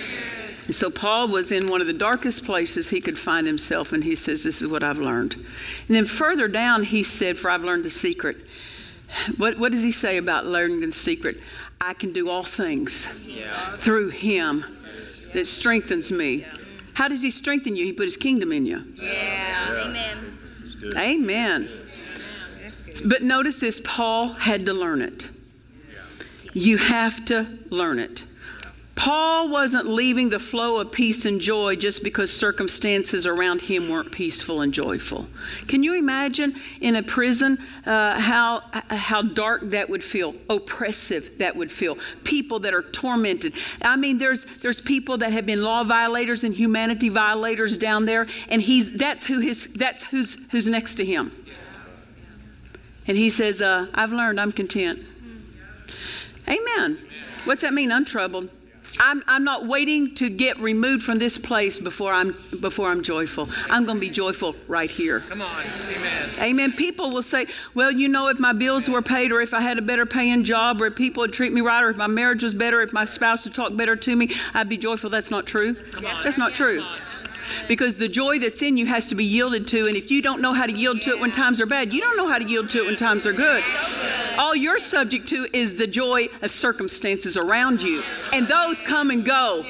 So 0.68 0.90
Paul 0.90 1.28
was 1.28 1.52
in 1.52 1.68
one 1.68 1.80
of 1.80 1.86
the 1.86 1.92
darkest 1.92 2.44
places 2.44 2.88
he 2.88 3.00
could 3.00 3.18
find 3.18 3.46
himself, 3.46 3.92
and 3.92 4.02
he 4.02 4.16
says, 4.16 4.42
This 4.42 4.62
is 4.62 4.70
what 4.70 4.82
I've 4.82 4.98
learned. 4.98 5.34
And 5.34 5.96
then 5.96 6.06
further 6.06 6.48
down, 6.48 6.82
he 6.82 7.02
said, 7.02 7.36
For 7.36 7.50
I've 7.50 7.64
learned 7.64 7.84
the 7.84 7.90
secret. 7.90 8.36
What, 9.36 9.58
what 9.58 9.72
does 9.72 9.82
he 9.82 9.92
say 9.92 10.16
about 10.16 10.46
learning 10.46 10.80
the 10.80 10.92
secret? 10.92 11.36
I 11.80 11.94
can 11.94 12.12
do 12.12 12.28
all 12.28 12.42
things 12.42 13.28
yeah. 13.28 13.50
through 13.52 14.10
him 14.10 14.64
that 15.34 15.46
strengthens 15.46 16.10
me. 16.10 16.44
How 16.94 17.08
does 17.08 17.22
he 17.22 17.30
strengthen 17.30 17.76
you? 17.76 17.84
He 17.84 17.92
put 17.92 18.04
his 18.04 18.16
kingdom 18.16 18.52
in 18.52 18.66
you. 18.66 18.82
Yeah. 18.94 19.12
yeah. 19.12 19.84
Amen. 19.86 20.32
Amen. 20.96 21.68
But 23.08 23.22
notice 23.22 23.60
this 23.60 23.80
Paul 23.84 24.28
had 24.30 24.66
to 24.66 24.72
learn 24.72 25.02
it. 25.02 25.30
You 26.54 26.78
have 26.78 27.24
to 27.26 27.46
learn 27.70 27.98
it. 27.98 28.24
Paul 28.96 29.50
wasn't 29.50 29.86
leaving 29.86 30.30
the 30.30 30.38
flow 30.38 30.80
of 30.80 30.90
peace 30.90 31.26
and 31.26 31.38
joy 31.38 31.76
just 31.76 32.02
because 32.02 32.32
circumstances 32.32 33.26
around 33.26 33.60
him 33.60 33.90
weren't 33.90 34.10
peaceful 34.10 34.62
and 34.62 34.72
joyful. 34.72 35.26
Can 35.68 35.82
you 35.82 35.98
imagine 35.98 36.54
in 36.80 36.96
a 36.96 37.02
prison 37.02 37.58
uh, 37.84 38.18
how, 38.18 38.62
how 38.88 39.20
dark 39.20 39.60
that 39.70 39.88
would 39.90 40.02
feel, 40.02 40.34
oppressive 40.48 41.38
that 41.38 41.54
would 41.54 41.70
feel, 41.70 41.98
people 42.24 42.58
that 42.60 42.72
are 42.72 42.82
tormented? 42.82 43.52
I 43.82 43.96
mean, 43.96 44.16
there's, 44.16 44.46
there's 44.60 44.80
people 44.80 45.18
that 45.18 45.30
have 45.30 45.44
been 45.44 45.62
law 45.62 45.84
violators 45.84 46.42
and 46.44 46.54
humanity 46.54 47.10
violators 47.10 47.76
down 47.76 48.06
there, 48.06 48.26
and 48.48 48.62
he's, 48.62 48.96
that's, 48.96 49.26
who 49.26 49.40
his, 49.40 49.74
that's 49.74 50.04
who's, 50.04 50.50
who's 50.50 50.66
next 50.66 50.94
to 50.94 51.04
him. 51.04 51.30
And 53.06 53.16
he 53.16 53.28
says, 53.28 53.60
uh, 53.60 53.86
I've 53.94 54.12
learned, 54.12 54.40
I'm 54.40 54.52
content. 54.52 55.00
Amen. 56.48 56.98
What's 57.44 57.60
that 57.60 57.74
mean, 57.74 57.92
untroubled? 57.92 58.48
I'm, 59.00 59.22
I'm 59.26 59.44
not 59.44 59.66
waiting 59.66 60.14
to 60.16 60.28
get 60.28 60.58
removed 60.58 61.02
from 61.02 61.18
this 61.18 61.38
place 61.38 61.78
before 61.78 62.12
I'm 62.12 62.32
before 62.60 62.88
I'm 62.88 63.02
joyful. 63.02 63.48
I'm 63.70 63.84
going 63.84 63.96
to 63.96 64.00
be 64.00 64.10
joyful 64.10 64.54
right 64.68 64.90
here. 64.90 65.20
Come 65.20 65.42
on, 65.42 65.64
amen. 65.94 66.28
Amen. 66.40 66.72
People 66.72 67.10
will 67.10 67.22
say, 67.22 67.46
"Well, 67.74 67.90
you 67.90 68.08
know, 68.08 68.28
if 68.28 68.38
my 68.38 68.52
bills 68.52 68.88
were 68.88 69.02
paid, 69.02 69.32
or 69.32 69.40
if 69.40 69.54
I 69.54 69.60
had 69.60 69.78
a 69.78 69.82
better 69.82 70.06
paying 70.06 70.44
job, 70.44 70.80
or 70.80 70.86
if 70.86 70.96
people 70.96 71.22
would 71.22 71.32
treat 71.32 71.52
me 71.52 71.60
right, 71.60 71.82
or 71.82 71.90
if 71.90 71.96
my 71.96 72.06
marriage 72.06 72.42
was 72.42 72.54
better, 72.54 72.80
if 72.80 72.92
my 72.92 73.04
spouse 73.04 73.44
would 73.44 73.54
talk 73.54 73.76
better 73.76 73.96
to 73.96 74.16
me, 74.16 74.30
I'd 74.54 74.68
be 74.68 74.76
joyful." 74.76 75.10
That's 75.10 75.30
not 75.30 75.46
true. 75.46 75.74
That's 76.22 76.38
not 76.38 76.52
true 76.52 76.82
because 77.68 77.96
the 77.96 78.08
joy 78.08 78.38
that's 78.38 78.62
in 78.62 78.76
you 78.76 78.86
has 78.86 79.06
to 79.06 79.14
be 79.14 79.24
yielded 79.24 79.66
to. 79.68 79.86
And 79.86 79.96
if 79.96 80.10
you 80.10 80.22
don't 80.22 80.40
know 80.40 80.52
how 80.52 80.66
to 80.66 80.72
yield 80.72 81.02
to 81.02 81.10
it 81.10 81.20
when 81.20 81.32
times 81.32 81.60
are 81.60 81.66
bad, 81.66 81.92
you 81.92 82.00
don't 82.00 82.16
know 82.16 82.28
how 82.28 82.38
to 82.38 82.44
yield 82.46 82.70
to 82.70 82.78
it 82.78 82.86
when 82.86 82.96
times 82.96 83.26
are 83.26 83.32
good. 83.32 83.62
All 84.38 84.54
you're 84.54 84.78
subject 84.78 85.28
to 85.28 85.46
is 85.52 85.76
the 85.76 85.86
joy 85.86 86.26
of 86.42 86.50
circumstances 86.50 87.36
around 87.36 87.80
you, 87.82 88.02
and 88.32 88.46
those 88.46 88.80
come 88.82 89.10
and 89.10 89.24
go. 89.24 89.64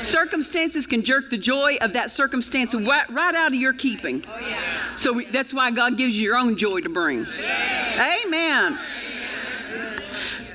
Circumstances 0.00 0.86
can 0.86 1.02
jerk 1.02 1.30
the 1.30 1.38
joy 1.38 1.76
of 1.80 1.92
that 1.94 2.10
circumstance 2.10 2.74
right, 2.74 3.08
right 3.10 3.34
out 3.34 3.48
of 3.48 3.54
your 3.54 3.72
keeping. 3.72 4.22
So 4.96 5.20
that's 5.30 5.52
why 5.52 5.70
God 5.70 5.96
gives 5.96 6.16
you 6.16 6.24
your 6.24 6.36
own 6.36 6.56
joy 6.56 6.80
to 6.80 6.88
bring. 6.88 7.26
Amen. 8.24 8.78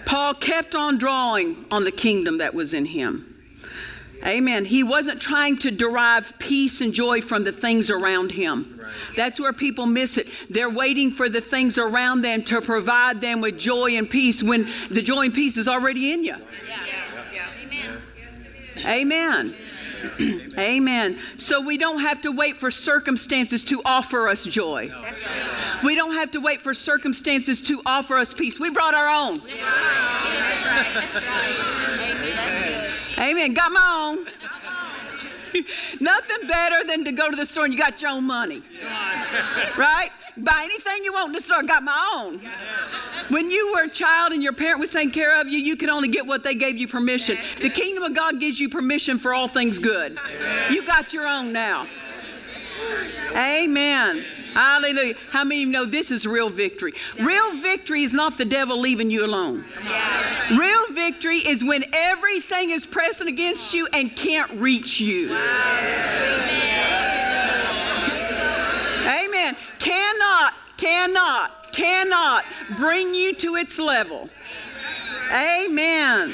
Paul 0.05 0.33
kept 0.33 0.75
on 0.75 0.97
drawing 0.97 1.65
on 1.71 1.83
the 1.83 1.91
kingdom 1.91 2.39
that 2.39 2.53
was 2.53 2.73
in 2.73 2.85
him. 2.85 3.30
Amen. 4.25 4.65
He 4.65 4.83
wasn't 4.83 5.21
trying 5.21 5.57
to 5.57 5.71
derive 5.71 6.37
peace 6.37 6.81
and 6.81 6.93
joy 6.93 7.21
from 7.21 7.43
the 7.43 7.51
things 7.51 7.89
around 7.89 8.31
him. 8.31 8.63
Right. 8.77 8.91
That's 9.15 9.39
where 9.39 9.53
people 9.53 9.85
miss 9.85 10.17
it. 10.17 10.27
They're 10.49 10.69
waiting 10.69 11.09
for 11.09 11.27
the 11.27 11.41
things 11.41 11.77
around 11.77 12.21
them 12.21 12.43
to 12.43 12.61
provide 12.61 13.19
them 13.19 13.41
with 13.41 13.57
joy 13.57 13.97
and 13.97 14.09
peace 14.09 14.43
when 14.43 14.67
the 14.89 15.01
joy 15.01 15.25
and 15.25 15.33
peace 15.33 15.57
is 15.57 15.67
already 15.67 16.13
in 16.13 16.23
you. 16.23 16.35
Yeah. 16.67 16.83
Yeah. 17.33 18.87
Amen. 18.87 19.53
Amen. 19.53 19.53
Amen. 20.57 21.15
So 21.37 21.61
we 21.61 21.77
don't 21.77 21.99
have 21.99 22.21
to 22.21 22.31
wait 22.31 22.57
for 22.57 22.71
circumstances 22.71 23.63
to 23.65 23.81
offer 23.85 24.27
us 24.27 24.43
joy. 24.43 24.89
Right. 24.89 25.83
We 25.83 25.95
don't 25.95 26.13
have 26.13 26.31
to 26.31 26.39
wait 26.41 26.61
for 26.61 26.73
circumstances 26.73 27.61
to 27.61 27.81
offer 27.85 28.17
us 28.17 28.33
peace. 28.33 28.59
We 28.59 28.69
brought 28.69 28.93
our 28.93 29.09
own. 29.09 29.35
That's 29.35 29.61
right. 29.61 30.91
That's 30.93 31.27
right. 31.27 31.81
Amen. 31.99 32.60
Amen. 33.21 33.53
Got 33.53 33.71
my 33.71 34.15
own. 34.17 34.25
Nothing 35.99 36.47
better 36.47 36.83
than 36.87 37.03
to 37.05 37.11
go 37.11 37.29
to 37.29 37.35
the 37.35 37.45
store 37.45 37.65
and 37.65 37.73
you 37.73 37.79
got 37.79 38.01
your 38.01 38.11
own 38.11 38.25
money. 38.25 38.61
right? 39.77 40.09
Buy 40.37 40.61
anything 40.63 41.03
you 41.03 41.11
want 41.13 41.27
in 41.27 41.33
the 41.33 41.41
store, 41.41 41.61
got 41.63 41.83
my 41.83 42.09
own. 42.15 42.39
When 43.29 43.51
you 43.51 43.73
were 43.73 43.83
a 43.83 43.89
child 43.89 44.31
and 44.31 44.41
your 44.41 44.53
parent 44.53 44.79
was 44.79 44.91
taking 44.91 45.11
care 45.11 45.39
of 45.39 45.47
you, 45.49 45.59
you 45.59 45.75
could 45.75 45.89
only 45.89 46.07
get 46.07 46.25
what 46.25 46.43
they 46.43 46.55
gave 46.55 46.77
you 46.77 46.87
permission. 46.87 47.37
The 47.61 47.69
kingdom 47.69 48.03
of 48.03 48.15
God 48.15 48.39
gives 48.39 48.59
you 48.59 48.69
permission 48.69 49.17
for 49.17 49.33
all 49.33 49.47
things 49.47 49.77
good. 49.77 50.17
You 50.69 50.85
got 50.85 51.13
your 51.13 51.27
own 51.27 51.51
now. 51.51 51.85
Amen. 53.35 54.23
Hallelujah. 54.53 55.15
How 55.29 55.43
many 55.43 55.63
of 55.63 55.67
you 55.67 55.71
know 55.71 55.85
this 55.85 56.11
is 56.11 56.25
real 56.27 56.49
victory? 56.49 56.91
Real 57.21 57.55
victory 57.57 58.03
is 58.03 58.13
not 58.13 58.37
the 58.37 58.45
devil 58.45 58.77
leaving 58.79 59.09
you 59.09 59.25
alone. 59.25 59.63
Real 60.57 60.80
victory 61.11 61.37
is 61.37 61.63
when 61.63 61.83
everything 61.93 62.69
is 62.69 62.85
pressing 62.85 63.27
against 63.27 63.73
you 63.73 63.87
and 63.93 64.15
can't 64.15 64.49
reach 64.51 64.99
you. 65.01 65.29
Amen. 69.03 69.55
Cannot, 69.79 70.53
cannot, 70.77 71.71
cannot 71.73 72.45
bring 72.77 73.13
you 73.13 73.33
to 73.35 73.55
its 73.55 73.77
level. 73.77 74.29
Amen. 75.31 76.33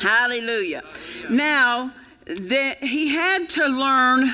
Hallelujah. 0.00 0.82
Now, 1.30 1.92
that 2.26 2.82
he 2.82 3.08
had 3.08 3.48
to 3.50 3.66
learn 3.66 4.26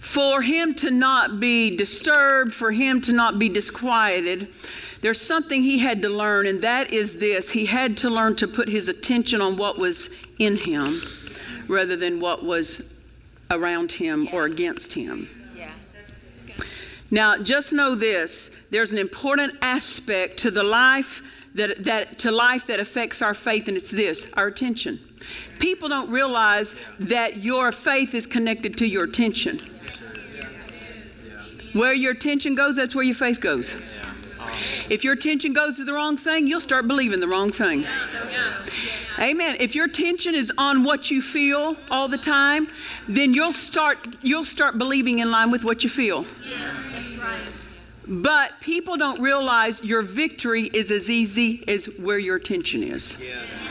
for 0.00 0.40
him 0.42 0.74
to 0.74 0.90
not 0.90 1.38
be 1.38 1.76
disturbed, 1.76 2.54
for 2.54 2.72
him 2.72 3.00
to 3.02 3.12
not 3.12 3.38
be 3.38 3.48
disquieted, 3.48 4.48
there's 5.02 5.20
something 5.20 5.62
he 5.62 5.78
had 5.78 6.00
to 6.02 6.08
learn, 6.08 6.46
and 6.46 6.62
that 6.62 6.92
is 6.92 7.18
this 7.18 7.50
he 7.50 7.66
had 7.66 7.96
to 7.98 8.08
learn 8.08 8.36
to 8.36 8.46
put 8.46 8.68
his 8.68 8.88
attention 8.88 9.40
on 9.40 9.56
what 9.56 9.76
was 9.78 10.26
in 10.38 10.56
him 10.56 11.00
rather 11.68 11.96
than 11.96 12.20
what 12.20 12.44
was 12.44 13.04
around 13.50 13.90
him 13.90 14.28
or 14.32 14.44
against 14.44 14.92
him. 14.92 15.28
Yeah. 15.56 15.70
Now, 17.10 17.36
just 17.36 17.72
know 17.72 17.96
this 17.96 18.68
there's 18.70 18.92
an 18.92 18.98
important 18.98 19.54
aspect 19.60 20.38
to 20.38 20.52
the 20.52 20.62
life 20.62 21.50
that, 21.56 21.84
that 21.84 22.18
to 22.20 22.30
life 22.30 22.66
that 22.68 22.78
affects 22.78 23.22
our 23.22 23.34
faith, 23.34 23.66
and 23.66 23.76
it's 23.76 23.90
this 23.90 24.32
our 24.34 24.46
attention. 24.46 25.00
People 25.58 25.88
don't 25.88 26.10
realize 26.10 26.74
that 27.00 27.38
your 27.38 27.72
faith 27.72 28.14
is 28.14 28.24
connected 28.24 28.76
to 28.78 28.86
your 28.86 29.04
attention. 29.04 29.58
Where 31.72 31.94
your 31.94 32.12
attention 32.12 32.54
goes, 32.54 32.76
that's 32.76 32.94
where 32.94 33.04
your 33.04 33.14
faith 33.14 33.40
goes. 33.40 33.91
If 34.90 35.04
your 35.04 35.14
attention 35.14 35.52
goes 35.52 35.76
to 35.76 35.84
the 35.84 35.92
wrong 35.92 36.16
thing, 36.16 36.46
you'll 36.46 36.60
start 36.60 36.86
believing 36.86 37.20
the 37.20 37.28
wrong 37.28 37.50
thing. 37.50 37.84
Amen. 39.18 39.56
If 39.60 39.74
your 39.74 39.84
attention 39.86 40.34
is 40.34 40.50
on 40.58 40.84
what 40.84 41.10
you 41.10 41.20
feel 41.20 41.76
all 41.90 42.08
the 42.08 42.18
time, 42.18 42.68
then 43.08 43.34
you'll 43.34 43.52
start 43.52 43.98
you'll 44.22 44.44
start 44.44 44.78
believing 44.78 45.18
in 45.18 45.30
line 45.30 45.50
with 45.50 45.64
what 45.64 45.84
you 45.84 45.90
feel. 45.90 46.24
Yes, 46.48 46.88
that's 46.92 47.18
right. 47.18 48.22
But 48.22 48.58
people 48.60 48.96
don't 48.96 49.20
realize 49.20 49.84
your 49.84 50.02
victory 50.02 50.62
is 50.72 50.90
as 50.90 51.08
easy 51.08 51.62
as 51.68 51.98
where 52.00 52.18
your 52.18 52.36
attention 52.36 52.82
is. 52.82 53.22
Yeah. 53.22 53.62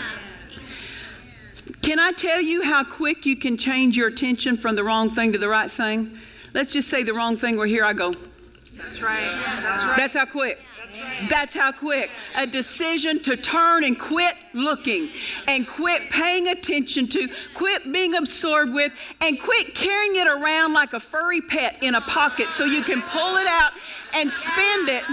Can 1.82 2.00
I 2.00 2.12
tell 2.12 2.40
you 2.40 2.62
how 2.64 2.84
quick 2.84 3.26
you 3.26 3.36
can 3.36 3.58
change 3.58 3.98
your 3.98 4.08
attention 4.08 4.56
from 4.56 4.76
the 4.76 4.84
wrong 4.84 5.10
thing 5.10 5.34
to 5.34 5.40
the 5.40 5.50
right 5.50 5.70
thing? 5.70 6.12
Let's 6.54 6.72
just 6.72 6.90
say 6.90 7.04
the 7.04 7.14
wrong 7.14 7.36
thing, 7.36 7.58
where 7.58 7.66
here 7.66 7.84
I 7.84 7.94
go. 7.94 8.14
That's 8.76 9.02
right. 9.02 9.42
That's 9.46 9.86
right. 9.86 9.98
That's 9.98 10.14
how 10.14 10.26
quick. 10.26 10.60
That's 11.30 11.56
how 11.56 11.72
quick. 11.72 12.10
A 12.36 12.48
decision 12.48 13.22
to 13.24 13.38
turn 13.38 13.84
and 13.84 14.00
quit 14.00 14.36
looking 14.54 15.10
and 15.48 15.68
quit 15.68 16.10
paying 16.10 16.50
attention 16.50 17.08
to, 17.08 17.28
quit 17.54 17.92
being 17.92 18.16
absorbed 18.16 18.74
with, 18.74 18.94
and 19.22 19.40
quit 19.40 19.74
carrying 19.76 20.16
it 20.16 20.28
around 20.28 20.74
like 20.74 20.94
a 20.94 21.00
furry 21.00 21.42
pet 21.42 21.82
in 21.82 21.96
a 21.96 22.02
pocket 22.02 22.50
so 22.50 22.66
you 22.66 22.84
can 22.84 23.02
pull 23.02 23.38
it 23.38 23.48
out 23.48 23.72
and 24.14 24.30
spend 24.30 24.90
it 24.90 25.04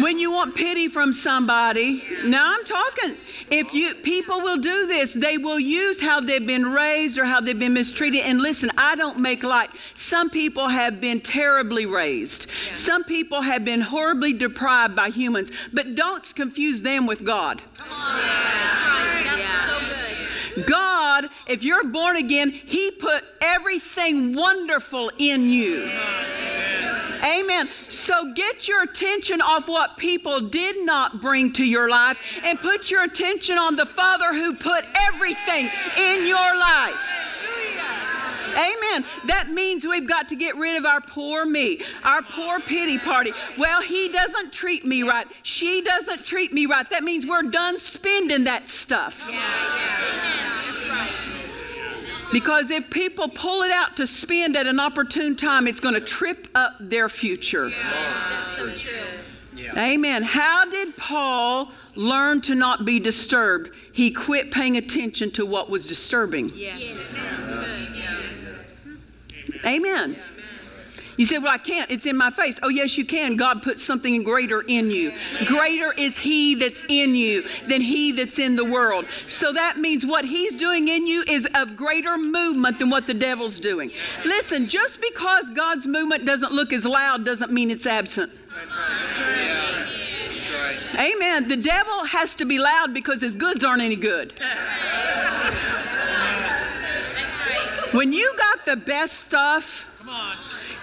when 0.00 0.18
you 0.18 0.32
want 0.32 0.54
pity 0.54 0.88
from 0.88 1.12
somebody. 1.12 2.02
Now 2.24 2.54
I'm 2.56 2.64
talking. 2.64 3.16
If 3.50 3.72
you 3.74 3.94
people 3.96 4.40
will 4.40 4.56
do 4.56 4.86
this, 4.86 5.12
they 5.12 5.38
will 5.38 5.60
use 5.60 6.00
how 6.00 6.20
they've 6.20 6.46
been 6.46 6.66
raised 6.66 7.18
or 7.18 7.24
how 7.24 7.40
they've 7.40 7.58
been 7.58 7.74
mistreated. 7.74 8.22
And 8.22 8.40
listen, 8.40 8.70
I 8.78 8.96
don't 8.96 9.18
make 9.18 9.42
light. 9.44 9.70
Some 9.94 10.30
people 10.30 10.68
have 10.68 11.00
been 11.00 11.20
terribly 11.20 11.86
raised. 11.86 12.50
Some 12.74 13.04
people 13.04 13.40
have 13.42 13.64
been 13.64 13.80
horribly 13.80 14.32
deprived 14.32 14.96
by 14.96 15.10
humans. 15.10 15.50
But 15.72 15.94
don't 15.94 16.34
confuse 16.34 16.82
them 16.82 17.06
with 17.06 17.24
God. 17.24 17.62
Come 17.76 17.92
on. 17.92 18.20
Yeah. 18.20 19.36
That's 19.36 19.66
so 19.68 20.54
good. 20.54 20.66
God, 20.66 21.26
if 21.48 21.62
you're 21.64 21.84
born 21.84 22.16
again, 22.16 22.50
He 22.50 22.90
put 22.92 23.22
everything 23.42 24.34
wonderful 24.34 25.10
in 25.18 25.42
you. 25.50 25.90
Amen. 27.24 27.68
So 27.88 28.32
get 28.34 28.68
your 28.68 28.82
attention 28.82 29.40
off 29.40 29.68
what 29.68 29.96
people 29.96 30.40
did 30.40 30.84
not 30.84 31.20
bring 31.20 31.52
to 31.54 31.64
your 31.64 31.88
life 31.88 32.40
and 32.44 32.58
put 32.58 32.90
your 32.90 33.04
attention 33.04 33.56
on 33.56 33.76
the 33.76 33.86
Father 33.86 34.34
who 34.34 34.54
put 34.54 34.84
everything 35.08 35.70
in 35.96 36.26
your 36.26 36.56
life. 36.56 37.24
Amen. 38.54 39.04
That 39.26 39.48
means 39.50 39.86
we've 39.86 40.06
got 40.06 40.28
to 40.28 40.36
get 40.36 40.56
rid 40.56 40.76
of 40.76 40.86
our 40.86 41.00
poor 41.00 41.44
me, 41.44 41.80
our 42.04 42.22
poor 42.22 42.60
pity 42.60 42.98
party. 42.98 43.32
Well, 43.58 43.82
he 43.82 44.08
doesn't 44.10 44.52
treat 44.52 44.84
me 44.84 45.02
right. 45.02 45.26
She 45.42 45.82
doesn't 45.82 46.24
treat 46.24 46.52
me 46.52 46.66
right. 46.66 46.88
That 46.90 47.02
means 47.02 47.26
we're 47.26 47.42
done 47.42 47.78
spending 47.78 48.44
that 48.44 48.68
stuff. 48.68 49.26
Yeah, 49.28 49.38
yeah. 49.38 50.43
Because 52.34 52.72
if 52.72 52.90
people 52.90 53.28
pull 53.28 53.62
it 53.62 53.70
out 53.70 53.96
to 53.98 54.08
spend 54.08 54.56
at 54.56 54.66
an 54.66 54.80
opportune 54.80 55.36
time, 55.36 55.68
it's 55.68 55.78
going 55.78 55.94
to 55.94 56.00
trip 56.00 56.48
up 56.56 56.72
their 56.80 57.08
future. 57.08 57.68
Yes, 57.68 57.78
that's 58.28 58.56
so 58.56 58.90
true. 58.90 59.20
Yeah. 59.54 59.92
Amen. 59.92 60.24
How 60.24 60.68
did 60.68 60.96
Paul 60.96 61.70
learn 61.94 62.40
to 62.40 62.56
not 62.56 62.84
be 62.84 62.98
disturbed? 62.98 63.70
He 63.92 64.10
quit 64.10 64.50
paying 64.50 64.76
attention 64.78 65.30
to 65.30 65.46
what 65.46 65.70
was 65.70 65.86
disturbing. 65.86 66.50
Yes. 66.56 66.80
yes. 66.80 67.22
That's 67.38 67.54
good. 67.54 67.88
Yes. 67.94 69.64
Amen. 69.64 70.16
You 71.16 71.24
say, 71.24 71.38
Well, 71.38 71.52
I 71.52 71.58
can't. 71.58 71.90
It's 71.90 72.06
in 72.06 72.16
my 72.16 72.30
face. 72.30 72.58
Oh, 72.62 72.68
yes, 72.68 72.96
you 72.98 73.04
can. 73.04 73.36
God 73.36 73.62
put 73.62 73.78
something 73.78 74.22
greater 74.22 74.62
in 74.66 74.90
you. 74.90 75.12
Greater 75.46 75.92
is 75.96 76.18
He 76.18 76.54
that's 76.54 76.84
in 76.88 77.14
you 77.14 77.42
than 77.68 77.80
He 77.80 78.12
that's 78.12 78.38
in 78.38 78.56
the 78.56 78.64
world. 78.64 79.06
So 79.06 79.52
that 79.52 79.78
means 79.78 80.04
what 80.04 80.24
He's 80.24 80.54
doing 80.54 80.88
in 80.88 81.06
you 81.06 81.24
is 81.28 81.46
of 81.54 81.76
greater 81.76 82.16
movement 82.18 82.78
than 82.78 82.90
what 82.90 83.06
the 83.06 83.14
devil's 83.14 83.58
doing. 83.58 83.90
Listen, 84.24 84.66
just 84.66 85.00
because 85.00 85.50
God's 85.50 85.86
movement 85.86 86.24
doesn't 86.24 86.52
look 86.52 86.72
as 86.72 86.84
loud 86.84 87.24
doesn't 87.24 87.52
mean 87.52 87.70
it's 87.70 87.86
absent. 87.86 88.30
Amen. 90.96 91.48
The 91.48 91.56
devil 91.56 92.04
has 92.04 92.34
to 92.36 92.44
be 92.44 92.58
loud 92.58 92.94
because 92.94 93.20
his 93.20 93.34
goods 93.34 93.64
aren't 93.64 93.82
any 93.82 93.96
good. 93.96 94.32
When 97.92 98.12
you 98.12 98.32
got 98.36 98.64
the 98.64 98.76
best 98.76 99.20
stuff, 99.20 99.90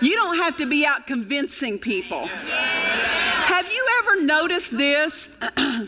you 0.02 0.16
don't 0.16 0.38
have 0.38 0.58
to 0.58 0.66
be 0.66 0.86
out 0.86 1.08
convincing 1.08 1.80
people. 1.80 2.28
Have 2.28 3.72
you 3.72 3.88
ever 4.00 4.24
noticed 4.24 4.78
this? 4.78 5.40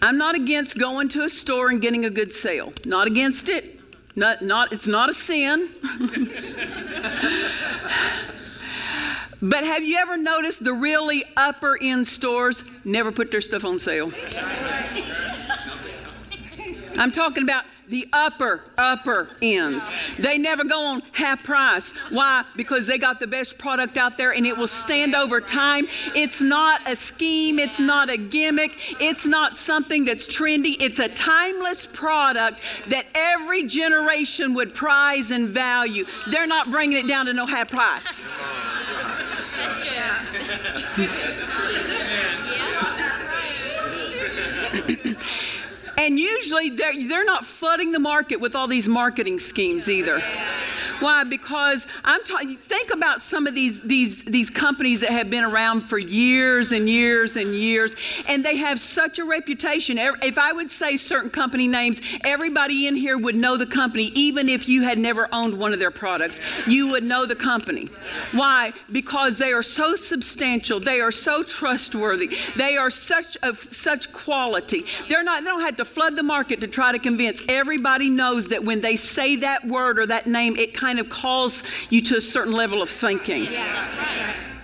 I'm 0.00 0.16
not 0.16 0.34
against 0.34 0.78
going 0.78 1.08
to 1.10 1.24
a 1.24 1.28
store 1.28 1.70
and 1.70 1.80
getting 1.80 2.04
a 2.04 2.10
good 2.10 2.32
sale. 2.32 2.72
Not 2.86 3.06
against 3.06 3.48
it. 3.48 3.80
Not, 4.16 4.42
not, 4.42 4.72
it's 4.72 4.86
not 4.86 5.10
a 5.10 5.12
sin. 5.12 5.68
but 9.42 9.64
have 9.64 9.82
you 9.82 9.98
ever 9.98 10.16
noticed 10.16 10.64
the 10.64 10.72
really 10.72 11.24
upper 11.36 11.78
end 11.80 12.06
stores 12.06 12.84
never 12.84 13.12
put 13.12 13.30
their 13.30 13.40
stuff 13.40 13.64
on 13.64 13.78
sale? 13.78 14.10
I'm 16.98 17.12
talking 17.12 17.44
about 17.44 17.64
the 17.88 18.08
upper, 18.12 18.62
upper 18.76 19.28
ends. 19.42 19.88
They 20.18 20.38
never 20.38 20.64
go 20.64 20.80
on 20.80 21.02
half 21.12 21.44
price. 21.44 21.92
Why? 22.10 22.44
Because 22.56 22.86
they 22.86 22.98
got 22.98 23.18
the 23.18 23.26
best 23.26 23.58
product 23.58 23.96
out 23.96 24.16
there 24.16 24.32
and 24.32 24.46
it 24.46 24.56
will 24.56 24.66
stand 24.66 25.14
over 25.14 25.40
time. 25.40 25.86
It's 26.14 26.40
not 26.40 26.88
a 26.88 26.96
scheme, 26.96 27.58
it's 27.58 27.80
not 27.80 28.10
a 28.10 28.16
gimmick, 28.16 29.00
it's 29.00 29.26
not 29.26 29.54
something 29.54 30.04
that's 30.04 30.28
trendy. 30.28 30.76
It's 30.80 30.98
a 30.98 31.08
timeless 31.08 31.86
product 31.86 32.62
that 32.88 33.06
every 33.14 33.66
generation 33.66 34.54
would 34.54 34.74
prize 34.74 35.30
and 35.30 35.48
value. 35.48 36.04
They're 36.28 36.46
not 36.46 36.70
bringing 36.70 36.98
it 36.98 37.08
down 37.08 37.26
to 37.26 37.32
no 37.32 37.46
half 37.46 37.70
price. 37.70 38.22
That's 39.56 39.80
good. 39.80 39.92
yeah, 42.48 42.94
that's 42.96 43.22
right. 44.86 45.44
And 46.08 46.18
usually 46.18 46.70
they're, 46.70 47.06
they're 47.06 47.26
not 47.26 47.44
flooding 47.44 47.92
the 47.92 47.98
market 47.98 48.40
with 48.40 48.56
all 48.56 48.66
these 48.66 48.88
marketing 48.88 49.40
schemes 49.40 49.90
either. 49.90 50.18
Why? 51.00 51.24
Because 51.24 51.86
I'm 52.04 52.22
talking. 52.24 52.56
Think 52.56 52.92
about 52.92 53.20
some 53.20 53.46
of 53.46 53.54
these 53.54 53.82
these 53.82 54.24
these 54.24 54.50
companies 54.50 55.00
that 55.00 55.10
have 55.10 55.30
been 55.30 55.44
around 55.44 55.82
for 55.82 55.98
years 55.98 56.72
and 56.72 56.88
years 56.88 57.36
and 57.36 57.54
years, 57.54 57.94
and 58.28 58.44
they 58.44 58.56
have 58.56 58.80
such 58.80 59.18
a 59.18 59.24
reputation. 59.24 59.98
If 59.98 60.38
I 60.38 60.52
would 60.52 60.70
say 60.70 60.96
certain 60.96 61.30
company 61.30 61.68
names, 61.68 62.00
everybody 62.24 62.86
in 62.86 62.96
here 62.96 63.18
would 63.18 63.36
know 63.36 63.56
the 63.56 63.66
company, 63.66 64.10
even 64.14 64.48
if 64.48 64.68
you 64.68 64.82
had 64.82 64.98
never 64.98 65.28
owned 65.32 65.58
one 65.58 65.72
of 65.72 65.78
their 65.78 65.90
products. 65.90 66.40
You 66.66 66.88
would 66.88 67.04
know 67.04 67.26
the 67.26 67.36
company. 67.36 67.88
Why? 68.32 68.72
Because 68.90 69.38
they 69.38 69.52
are 69.52 69.62
so 69.62 69.94
substantial. 69.94 70.80
They 70.80 71.00
are 71.00 71.10
so 71.10 71.42
trustworthy. 71.42 72.30
They 72.56 72.76
are 72.76 72.90
such 72.90 73.36
of 73.42 73.56
such 73.58 74.12
quality. 74.12 74.84
They're 75.08 75.24
not. 75.24 75.44
They 75.44 75.50
don't 75.50 75.60
have 75.60 75.76
to 75.76 75.84
flood 75.84 76.16
the 76.16 76.22
market 76.22 76.60
to 76.60 76.66
try 76.66 76.92
to 76.92 76.98
convince. 76.98 77.42
Everybody 77.48 78.10
knows 78.10 78.48
that 78.48 78.64
when 78.64 78.80
they 78.80 78.96
say 78.96 79.36
that 79.36 79.64
word 79.64 79.98
or 79.98 80.06
that 80.06 80.26
name, 80.26 80.56
it 80.56 80.74
kind 80.74 80.87
kind 80.88 80.98
of 81.00 81.10
calls 81.10 81.62
you 81.90 82.00
to 82.00 82.16
a 82.16 82.20
certain 82.20 82.54
level 82.54 82.80
of 82.80 82.88
thinking. 82.88 83.44
Yeah, 83.44 83.98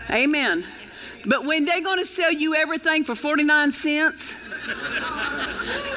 right. 0.09 0.23
Amen. 0.23 0.65
But 1.27 1.45
when 1.45 1.67
they're 1.67 1.83
going 1.83 1.99
to 1.99 2.07
sell 2.07 2.33
you 2.33 2.55
everything 2.55 3.05
for 3.05 3.15
49 3.15 3.73
cents, 3.73 4.33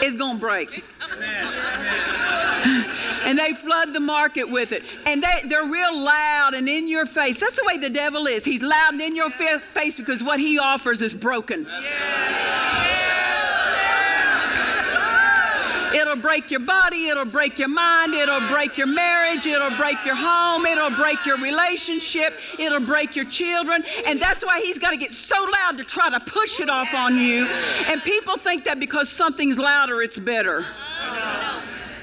it's 0.01 0.17
going 0.17 0.35
to 0.35 0.39
break. 0.39 0.83
and 3.25 3.39
they 3.39 3.53
flood 3.53 3.93
the 3.93 4.01
market 4.01 4.49
with 4.49 4.73
it. 4.73 4.83
And 5.05 5.23
they, 5.23 5.47
they're 5.47 5.63
real 5.63 5.97
loud 5.97 6.55
and 6.55 6.67
in 6.67 6.89
your 6.89 7.05
face. 7.05 7.39
That's 7.39 7.55
the 7.55 7.63
way 7.65 7.77
the 7.77 7.89
devil 7.89 8.27
is. 8.27 8.43
He's 8.43 8.61
loud 8.61 8.93
and 8.93 9.01
in 9.01 9.15
your 9.15 9.29
face 9.29 9.97
because 9.97 10.21
what 10.21 10.41
he 10.41 10.59
offers 10.59 11.01
is 11.01 11.13
broken. 11.13 11.65
Yeah. 11.65 12.56
It'll 16.17 16.29
break 16.29 16.49
your 16.49 16.61
body, 16.61 17.09
it'll 17.09 17.25
break 17.25 17.59
your 17.59 17.67
mind, 17.67 18.15
it'll 18.15 18.49
break 18.49 18.75
your 18.75 18.87
marriage, 18.87 19.45
it'll 19.45 19.77
break 19.77 20.03
your 20.03 20.15
home, 20.15 20.65
it'll 20.65 20.95
break 20.95 21.23
your 21.27 21.37
relationship, 21.37 22.33
it'll 22.57 22.79
break 22.79 23.15
your 23.15 23.25
children. 23.25 23.83
And 24.07 24.19
that's 24.19 24.43
why 24.43 24.59
he's 24.61 24.79
got 24.79 24.89
to 24.89 24.97
get 24.97 25.11
so 25.11 25.35
loud 25.35 25.77
to 25.77 25.83
try 25.83 26.09
to 26.09 26.19
push 26.19 26.59
it 26.59 26.69
off 26.69 26.91
on 26.95 27.17
you. 27.17 27.45
And 27.85 28.01
people 28.01 28.35
think 28.35 28.63
that 28.63 28.79
because 28.79 29.11
something's 29.11 29.59
louder, 29.59 30.01
it's 30.01 30.17
better. 30.17 30.65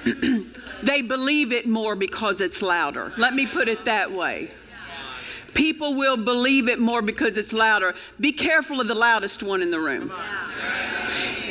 they 0.85 1.03
believe 1.03 1.50
it 1.50 1.66
more 1.66 1.96
because 1.96 2.40
it's 2.40 2.62
louder. 2.62 3.12
Let 3.18 3.35
me 3.35 3.46
put 3.46 3.66
it 3.66 3.85
that 3.87 4.12
way. 4.12 4.48
People 5.55 5.94
will 5.94 6.16
believe 6.16 6.68
it 6.68 6.79
more 6.79 7.03
because 7.03 7.37
it's 7.37 7.53
louder. 7.53 7.94
Be 8.20 8.31
careful 8.31 8.81
of 8.81 8.87
the 8.87 8.94
loudest 8.94 9.42
one 9.42 9.61
in 9.61 9.72
the 9.72 9.81
room. 9.81 10.12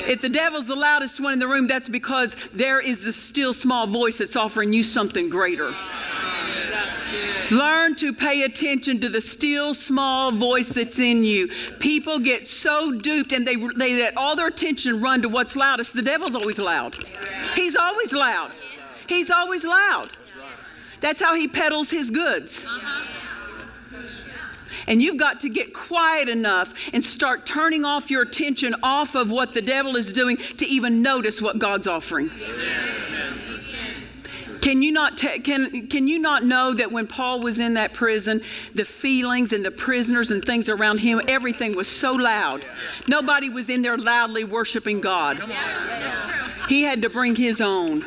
If 0.05 0.21
the 0.21 0.29
devil's 0.29 0.67
the 0.67 0.75
loudest 0.75 1.19
one 1.19 1.33
in 1.33 1.39
the 1.39 1.47
room, 1.47 1.67
that's 1.67 1.89
because 1.89 2.35
there 2.49 2.79
is 2.79 3.03
the 3.03 3.13
still 3.13 3.53
small 3.53 3.87
voice 3.87 4.17
that's 4.17 4.35
offering 4.35 4.73
you 4.73 4.83
something 4.83 5.29
greater. 5.29 5.71
Learn 7.51 7.95
to 7.95 8.13
pay 8.13 8.43
attention 8.43 8.99
to 9.01 9.09
the 9.09 9.21
still 9.21 9.73
small 9.73 10.31
voice 10.31 10.69
that's 10.69 10.97
in 10.99 11.23
you. 11.23 11.49
People 11.79 12.19
get 12.19 12.45
so 12.45 12.91
duped 12.91 13.31
and 13.31 13.45
they, 13.45 13.55
they 13.55 13.95
let 13.95 14.17
all 14.17 14.35
their 14.35 14.47
attention 14.47 15.01
run 15.01 15.21
to 15.21 15.29
what's 15.29 15.55
loudest. 15.55 15.93
The 15.93 16.01
devil's 16.01 16.35
always 16.35 16.57
loud. 16.57 16.97
He's 17.55 17.75
always 17.75 18.13
loud. 18.13 18.51
He's 19.07 19.29
always 19.29 19.63
loud. 19.63 20.09
That's 21.01 21.21
how 21.21 21.35
he 21.35 21.47
peddles 21.47 21.89
his 21.89 22.09
goods. 22.09 22.65
And 24.87 25.01
you've 25.01 25.17
got 25.17 25.39
to 25.41 25.49
get 25.49 25.73
quiet 25.73 26.29
enough 26.29 26.73
and 26.93 27.03
start 27.03 27.45
turning 27.45 27.85
off 27.85 28.11
your 28.11 28.23
attention 28.23 28.75
off 28.83 29.15
of 29.15 29.31
what 29.31 29.53
the 29.53 29.61
devil 29.61 29.95
is 29.95 30.11
doing 30.11 30.37
to 30.37 30.65
even 30.65 31.01
notice 31.01 31.41
what 31.41 31.59
God's 31.59 31.87
offering. 31.87 32.29
Can 34.63 34.81
you 34.81 34.93
not 34.93 35.17
te- 35.17 35.39
can 35.39 35.87
can 35.87 36.07
you 36.07 36.19
not 36.19 36.45
know 36.45 36.73
that 36.73 36.89
when 36.89 37.05
Paul 37.05 37.41
was 37.41 37.59
in 37.59 37.73
that 37.73 37.93
prison, 37.93 38.39
the 38.73 38.85
feelings 38.85 39.51
and 39.51 39.63
the 39.63 39.71
prisoners 39.71 40.31
and 40.31 40.43
things 40.43 40.69
around 40.69 41.01
him, 41.01 41.19
everything 41.27 41.75
was 41.75 41.89
so 41.89 42.13
loud. 42.13 42.65
Nobody 43.09 43.49
was 43.49 43.69
in 43.69 43.81
there 43.81 43.97
loudly 43.97 44.45
worshiping 44.45 45.01
God. 45.01 45.37
He 46.69 46.83
had 46.83 47.01
to 47.01 47.09
bring 47.09 47.35
his 47.35 47.59
own. 47.59 48.05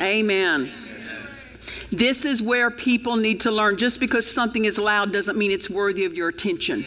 Amen. 0.00 0.68
This 1.92 2.24
is 2.24 2.40
where 2.40 2.70
people 2.70 3.16
need 3.16 3.40
to 3.40 3.50
learn. 3.50 3.76
Just 3.76 4.00
because 4.00 4.30
something 4.30 4.64
is 4.64 4.78
loud 4.78 5.12
doesn't 5.12 5.36
mean 5.36 5.50
it's 5.50 5.68
worthy 5.68 6.04
of 6.04 6.14
your 6.14 6.28
attention. 6.28 6.84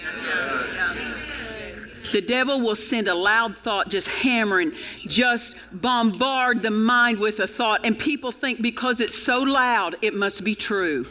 The 2.13 2.21
devil 2.21 2.61
will 2.61 2.75
send 2.75 3.07
a 3.07 3.15
loud 3.15 3.57
thought 3.57 3.89
just 3.89 4.07
hammering, 4.07 4.71
just 4.99 5.57
bombard 5.81 6.61
the 6.61 6.69
mind 6.69 7.17
with 7.17 7.39
a 7.39 7.47
thought, 7.47 7.85
and 7.87 7.97
people 7.97 8.31
think 8.31 8.61
because 8.61 8.99
it's 8.99 9.17
so 9.17 9.39
loud, 9.39 9.95
it 10.03 10.13
must 10.13 10.43
be 10.43 10.53
true. 10.53 11.07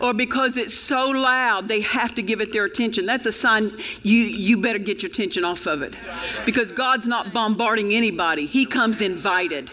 Or 0.00 0.12
because 0.12 0.56
it's 0.56 0.74
so 0.74 1.08
loud, 1.08 1.68
they 1.68 1.80
have 1.80 2.14
to 2.16 2.22
give 2.22 2.40
it 2.40 2.52
their 2.52 2.64
attention. 2.64 3.06
That's 3.06 3.26
a 3.26 3.32
sign 3.32 3.70
you, 4.02 4.18
you 4.18 4.60
better 4.60 4.78
get 4.78 5.02
your 5.02 5.10
attention 5.10 5.44
off 5.44 5.66
of 5.66 5.82
it. 5.82 5.96
Because 6.44 6.70
God's 6.72 7.06
not 7.06 7.32
bombarding 7.32 7.92
anybody, 7.92 8.44
He 8.44 8.66
comes 8.66 9.00
invited. 9.00 9.70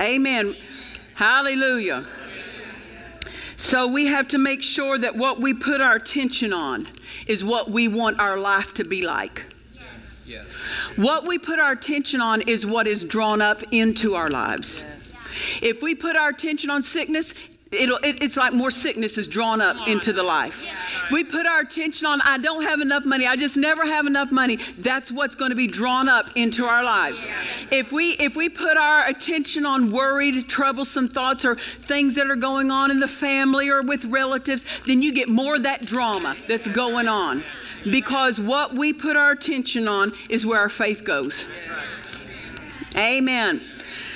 Amen. 0.00 0.54
Hallelujah. 1.14 2.04
So 3.56 3.86
we 3.86 4.06
have 4.06 4.26
to 4.28 4.38
make 4.38 4.62
sure 4.62 4.96
that 4.96 5.14
what 5.14 5.40
we 5.40 5.52
put 5.52 5.82
our 5.82 5.96
attention 5.96 6.52
on 6.54 6.86
is 7.26 7.44
what 7.44 7.70
we 7.70 7.88
want 7.88 8.18
our 8.18 8.38
life 8.38 8.72
to 8.74 8.84
be 8.84 9.04
like. 9.04 9.44
What 10.96 11.28
we 11.28 11.38
put 11.38 11.58
our 11.58 11.72
attention 11.72 12.20
on 12.20 12.40
is 12.42 12.64
what 12.64 12.86
is 12.86 13.04
drawn 13.04 13.42
up 13.42 13.62
into 13.70 14.14
our 14.14 14.28
lives. 14.28 14.82
If 15.62 15.82
we 15.82 15.94
put 15.94 16.16
our 16.16 16.30
attention 16.30 16.70
on 16.70 16.82
sickness, 16.82 17.34
it'll, 17.72 17.98
it, 17.98 18.22
it's 18.22 18.36
like 18.36 18.52
more 18.52 18.70
sickness 18.70 19.16
is 19.16 19.26
drawn 19.26 19.60
up 19.60 19.88
into 19.88 20.12
the 20.12 20.22
life. 20.22 20.66
We 21.12 21.24
put 21.24 21.46
our 21.46 21.60
attention 21.60 22.06
on, 22.06 22.20
I 22.22 22.38
don't 22.38 22.62
have 22.62 22.80
enough 22.80 23.04
money. 23.04 23.26
I 23.26 23.36
just 23.36 23.56
never 23.56 23.84
have 23.84 24.06
enough 24.06 24.32
money. 24.32 24.56
That's 24.78 25.12
what's 25.12 25.34
going 25.34 25.50
to 25.50 25.56
be 25.56 25.66
drawn 25.66 26.08
up 26.08 26.26
into 26.36 26.64
our 26.64 26.82
lives. 26.82 27.30
If 27.70 27.92
we 27.92 28.12
if 28.12 28.36
we 28.36 28.48
put 28.48 28.76
our 28.76 29.06
attention 29.06 29.64
on 29.64 29.92
worried, 29.92 30.48
troublesome 30.48 31.08
thoughts 31.08 31.44
or 31.44 31.54
things 31.54 32.14
that 32.16 32.28
are 32.28 32.36
going 32.36 32.70
on 32.70 32.90
in 32.90 33.00
the 33.00 33.08
family 33.08 33.68
or 33.68 33.82
with 33.82 34.04
relatives, 34.06 34.82
then 34.86 35.02
you 35.02 35.12
get 35.12 35.28
more 35.28 35.56
of 35.56 35.62
that 35.62 35.82
drama 35.82 36.34
that's 36.48 36.66
going 36.66 37.08
on. 37.08 37.42
Because 37.84 38.40
what 38.40 38.74
we 38.74 38.92
put 38.92 39.16
our 39.16 39.30
attention 39.30 39.88
on 39.88 40.12
is 40.28 40.44
where 40.44 40.60
our 40.60 40.68
faith 40.68 41.04
goes. 41.04 41.46
Amen. 42.96 43.60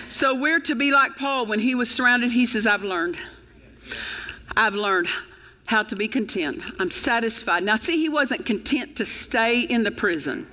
So 0.08 0.34
we're 0.34 0.60
to 0.60 0.74
be 0.74 0.92
like 0.92 1.16
Paul 1.16 1.46
when 1.46 1.60
he 1.60 1.74
was 1.74 1.90
surrounded, 1.90 2.30
he 2.30 2.46
says, 2.46 2.66
I've 2.66 2.84
learned. 2.84 3.18
I've 4.56 4.74
learned 4.74 5.08
how 5.66 5.82
to 5.82 5.96
be 5.96 6.08
content. 6.08 6.62
I'm 6.78 6.90
satisfied. 6.90 7.62
Now, 7.62 7.76
see, 7.76 7.96
he 7.96 8.08
wasn't 8.08 8.44
content 8.44 8.96
to 8.96 9.04
stay 9.04 9.60
in 9.62 9.82
the 9.82 9.90
prison. 9.90 10.46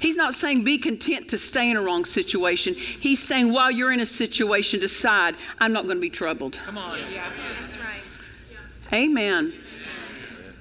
He's 0.00 0.16
not 0.16 0.34
saying 0.34 0.62
be 0.64 0.78
content 0.78 1.28
to 1.30 1.38
stay 1.38 1.70
in 1.70 1.76
a 1.76 1.82
wrong 1.82 2.04
situation. 2.04 2.74
He's 2.74 3.20
saying 3.20 3.52
while 3.52 3.70
you're 3.70 3.92
in 3.92 4.00
a 4.00 4.06
situation, 4.06 4.78
decide, 4.78 5.34
I'm 5.58 5.72
not 5.72 5.84
going 5.84 5.96
to 5.96 6.00
be 6.00 6.10
troubled. 6.10 6.60
Come 6.64 6.78
on. 6.78 6.98
That's 6.98 7.78
right. 7.78 8.94
Amen. 8.94 9.52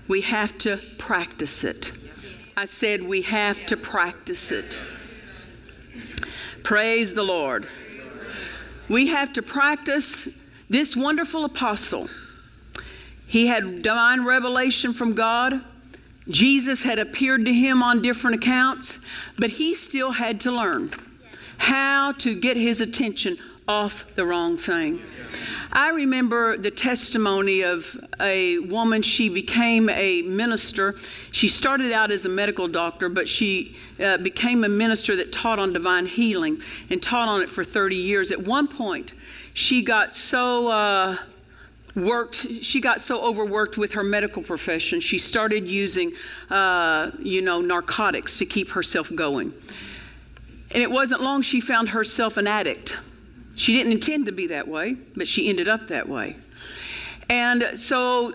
We 0.08 0.22
have 0.22 0.58
to 0.60 0.80
practice 0.98 1.64
it. 1.64 1.92
I 2.58 2.66
said 2.66 3.04
we 3.04 3.22
have 3.24 3.64
to 3.68 3.78
practice 3.78 4.52
it. 4.52 4.80
Praise 6.64 7.14
the 7.14 7.24
Lord. 7.24 7.68
We 8.90 9.08
have 9.08 9.34
to 9.34 9.42
practice 9.42 10.50
this 10.70 10.96
wonderful 10.96 11.46
apostle. 11.46 12.08
He 13.36 13.48
had 13.48 13.82
divine 13.82 14.24
revelation 14.24 14.94
from 14.94 15.14
God. 15.14 15.60
Jesus 16.30 16.82
had 16.82 17.00
appeared 17.00 17.44
to 17.44 17.54
him 17.54 17.84
on 17.84 18.02
different 18.02 18.38
accounts, 18.38 19.06
but 19.38 19.50
he 19.50 19.76
still 19.76 20.12
had 20.12 20.40
to 20.40 20.52
learn 20.52 20.90
how 21.58 22.14
to 22.14 22.40
get 22.40 22.56
his 22.56 22.80
attention 22.80 23.36
off 23.68 24.16
the 24.16 24.26
wrong 24.26 24.56
thing. 24.56 25.02
I 25.74 25.90
remember 25.90 26.56
the 26.56 26.72
testimony 26.72 27.64
of 27.66 27.86
a 28.22 28.60
woman. 28.60 29.02
She 29.02 29.28
became 29.28 29.90
a 29.90 30.22
minister. 30.22 30.94
She 31.34 31.50
started 31.50 31.92
out 31.92 32.12
as 32.12 32.24
a 32.24 32.30
medical 32.30 32.70
doctor, 32.70 33.10
but 33.10 33.28
she 33.28 33.76
uh, 34.02 34.18
became 34.20 34.64
a 34.64 34.70
minister 34.70 35.14
that 35.18 35.34
taught 35.34 35.60
on 35.60 35.74
divine 35.74 36.06
healing 36.06 36.60
and 36.90 37.04
taught 37.04 37.28
on 37.28 37.42
it 37.42 37.50
for 37.50 37.66
30 37.66 37.98
years. 37.98 38.32
At 38.32 38.48
one 38.48 38.70
point, 38.70 39.14
she 39.54 39.84
got 39.84 40.14
so. 40.14 40.70
Uh, 40.70 41.18
worked 41.96 42.36
she 42.36 42.82
got 42.82 43.00
so 43.02 43.26
overworked 43.26 43.78
with 43.78 43.94
her 43.94 44.04
medical 44.04 44.44
profession 44.44 45.00
she 45.00 45.18
started 45.18 45.66
using 45.66 46.12
uh, 46.50 47.12
you 47.20 47.42
know 47.42 47.62
narcotics 47.62 48.38
to 48.40 48.46
keep 48.46 48.70
herself 48.70 49.14
going. 49.16 49.54
And 50.74 50.84
it 50.84 50.92
wasn't 50.92 51.22
long 51.22 51.42
she 51.42 51.62
found 51.62 51.90
herself 51.90 52.36
an 52.36 52.48
addict. 52.48 52.98
She 53.56 53.74
didn't 53.74 53.94
intend 53.94 54.26
to 54.26 54.34
be 54.34 54.48
that 54.48 54.68
way 54.68 54.96
but 55.16 55.28
she 55.28 55.50
ended 55.50 55.68
up 55.68 55.88
that 55.88 56.08
way. 56.08 56.36
And 57.30 57.64
so 57.76 58.34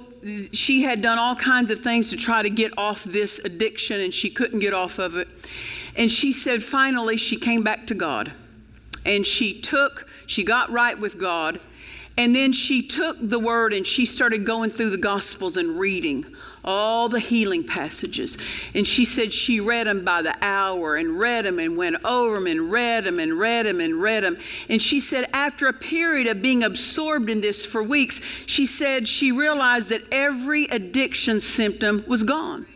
she 0.52 0.82
had 0.82 1.00
done 1.00 1.18
all 1.18 1.36
kinds 1.36 1.70
of 1.70 1.78
things 1.78 2.10
to 2.10 2.16
try 2.16 2.42
to 2.42 2.50
get 2.50 2.76
off 2.76 3.04
this 3.04 3.38
addiction 3.44 4.00
and 4.00 4.12
she 4.12 4.30
couldn't 4.30 4.60
get 4.60 4.74
off 4.74 4.98
of 4.98 5.16
it. 5.16 5.28
And 5.96 6.10
she 6.10 6.32
said 6.32 6.62
finally 6.62 7.16
she 7.16 7.36
came 7.36 7.62
back 7.62 7.86
to 7.88 7.94
god. 7.94 8.32
And 9.04 9.26
she 9.26 9.60
took 9.60 10.08
she 10.26 10.44
got 10.44 10.70
right 10.70 10.98
with 10.98 11.18
god 11.18 11.60
and 12.20 12.37
then 12.37 12.52
she 12.52 12.83
took 12.83 13.16
the 13.18 13.38
word 13.38 13.72
and 13.72 13.87
she 13.87 14.04
started 14.04 14.44
going 14.44 14.68
through 14.68 14.90
the 14.90 14.98
Gospels 14.98 15.56
and 15.56 15.80
reading 15.80 16.26
all 16.62 17.09
the 17.09 17.18
healing 17.18 17.64
passages. 17.64 18.37
And 18.74 18.87
she 18.87 19.06
said 19.06 19.33
she 19.33 19.59
read 19.59 19.87
them 19.87 20.04
by 20.04 20.20
the 20.20 20.37
hour 20.42 20.96
and 20.96 21.18
read 21.18 21.46
them 21.46 21.59
and 21.59 21.78
went 21.78 22.04
over 22.04 22.35
them 22.35 22.46
and 22.46 22.70
read 22.70 23.04
them 23.04 23.20
and 23.20 23.38
read 23.38 23.64
them 23.64 23.80
and 23.80 23.94
read 24.02 24.22
them. 24.22 24.37
And 24.68 24.83
she 24.83 25.00
said 25.00 25.30
after 25.33 25.66
a 25.66 25.72
period 25.72 26.26
of 26.26 26.42
being 26.42 26.62
absorbed 26.62 27.30
in 27.30 27.40
this 27.40 27.64
for 27.64 27.83
weeks, 27.83 28.20
she 28.44 28.66
said 28.66 29.09
she 29.09 29.33
realized 29.33 29.88
that 29.88 30.02
every 30.12 30.64
addiction 30.64 31.40
symptom 31.40 32.04
was 32.06 32.22
gone. 32.22 32.66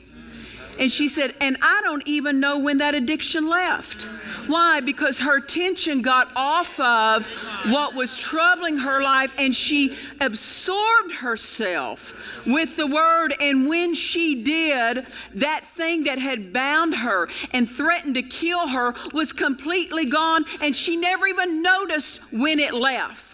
And 0.78 0.90
she 0.90 1.08
said, 1.08 1.34
and 1.40 1.56
I 1.62 1.80
don't 1.82 2.06
even 2.06 2.40
know 2.40 2.58
when 2.58 2.78
that 2.78 2.94
addiction 2.94 3.48
left. 3.48 4.04
Why? 4.46 4.80
Because 4.80 5.18
her 5.20 5.38
attention 5.38 6.02
got 6.02 6.30
off 6.37 6.78
of 6.78 7.26
what 7.70 7.94
was 7.94 8.16
troubling 8.16 8.76
her 8.78 9.02
life 9.02 9.34
and 9.38 9.54
she 9.54 9.96
absorbed 10.20 11.12
herself 11.12 12.46
with 12.46 12.76
the 12.76 12.87
word. 12.87 13.34
And 13.40 13.68
when 13.68 13.94
she 13.94 14.42
did, 14.42 15.06
that 15.34 15.64
thing 15.64 16.04
that 16.04 16.18
had 16.18 16.52
bound 16.52 16.94
her 16.94 17.28
and 17.52 17.68
threatened 17.68 18.16
to 18.16 18.22
kill 18.22 18.68
her 18.68 18.94
was 19.12 19.32
completely 19.32 20.04
gone 20.04 20.44
and 20.62 20.76
she 20.76 20.96
never 20.96 21.26
even 21.26 21.62
noticed 21.62 22.20
when 22.32 22.58
it 22.58 22.74
left. 22.74 23.33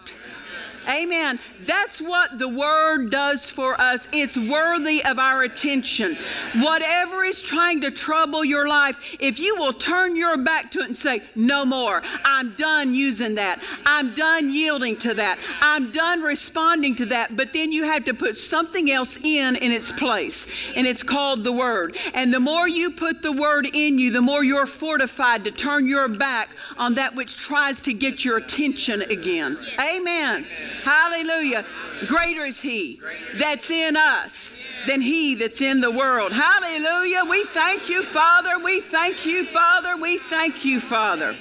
Amen. 0.88 1.38
That's 1.66 2.00
what 2.00 2.38
the 2.38 2.48
Word 2.48 3.10
does 3.10 3.50
for 3.50 3.80
us. 3.80 4.08
It's 4.12 4.36
worthy 4.36 5.04
of 5.04 5.18
our 5.18 5.42
attention. 5.42 6.16
Whatever 6.60 7.24
is 7.24 7.40
trying 7.40 7.80
to 7.82 7.90
trouble 7.90 8.44
your 8.44 8.68
life, 8.68 9.16
if 9.20 9.38
you 9.38 9.56
will 9.56 9.72
turn 9.72 10.16
your 10.16 10.38
back 10.38 10.70
to 10.72 10.80
it 10.80 10.86
and 10.86 10.96
say, 10.96 11.22
No 11.34 11.64
more, 11.64 12.02
I'm 12.24 12.50
done 12.52 12.94
using 12.94 13.34
that. 13.36 13.62
I'm 13.84 14.14
done 14.14 14.52
yielding 14.52 14.96
to 14.98 15.14
that. 15.14 15.38
I'm 15.60 15.90
done 15.90 16.22
responding 16.22 16.94
to 16.96 17.06
that. 17.06 17.36
But 17.36 17.52
then 17.52 17.72
you 17.72 17.84
have 17.84 18.04
to 18.04 18.14
put 18.14 18.36
something 18.36 18.90
else 18.90 19.16
in 19.18 19.56
in 19.56 19.72
its 19.72 19.92
place, 19.92 20.74
and 20.76 20.86
it's 20.86 21.02
called 21.02 21.44
the 21.44 21.52
Word. 21.52 21.96
And 22.14 22.32
the 22.32 22.40
more 22.40 22.68
you 22.68 22.90
put 22.90 23.22
the 23.22 23.32
Word 23.32 23.66
in 23.72 23.98
you, 23.98 24.10
the 24.10 24.22
more 24.22 24.42
you're 24.42 24.66
fortified 24.66 25.44
to 25.44 25.50
turn 25.50 25.86
your 25.86 26.08
back 26.08 26.50
on 26.78 26.94
that 26.94 27.14
which 27.14 27.36
tries 27.36 27.80
to 27.82 27.92
get 27.92 28.24
your 28.24 28.38
attention 28.38 29.02
again. 29.02 29.56
Amen. 29.78 30.46
Hallelujah. 30.82 31.64
Greater 32.06 32.44
is 32.44 32.60
He 32.60 33.00
that's 33.36 33.70
in 33.70 33.96
us 33.96 34.62
than 34.86 35.00
He 35.00 35.34
that's 35.34 35.60
in 35.60 35.80
the 35.80 35.90
world. 35.90 36.32
Hallelujah. 36.32 37.24
We 37.28 37.44
thank 37.44 37.88
you, 37.88 38.02
Father. 38.02 38.62
We 38.62 38.80
thank 38.80 39.26
you, 39.26 39.44
Father. 39.44 39.96
We 39.96 40.18
thank 40.18 40.64
you, 40.64 40.80
Father. 40.80 41.34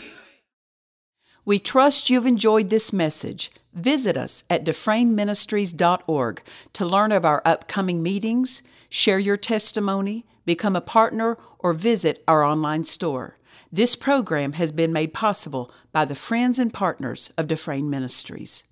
We 1.45 1.57
trust 1.59 2.09
you've 2.09 2.27
enjoyed 2.27 2.69
this 2.69 2.93
message. 2.93 3.51
Visit 3.73 4.17
us 4.17 4.43
at 4.49 4.65
dufresneministries.org 4.65 6.41
to 6.73 6.85
learn 6.85 7.11
of 7.11 7.25
our 7.25 7.41
upcoming 7.45 8.03
meetings, 8.03 8.61
share 8.89 9.19
your 9.19 9.37
testimony, 9.37 10.25
become 10.45 10.75
a 10.75 10.81
partner, 10.81 11.37
or 11.59 11.73
visit 11.73 12.23
our 12.27 12.43
online 12.43 12.83
store. 12.83 13.37
This 13.71 13.95
program 13.95 14.53
has 14.53 14.71
been 14.71 14.91
made 14.91 15.13
possible 15.13 15.71
by 15.91 16.05
the 16.05 16.15
friends 16.15 16.57
and 16.57 16.73
partners 16.73 17.31
of 17.37 17.47
Dufresne 17.47 17.89
Ministries. 17.89 18.63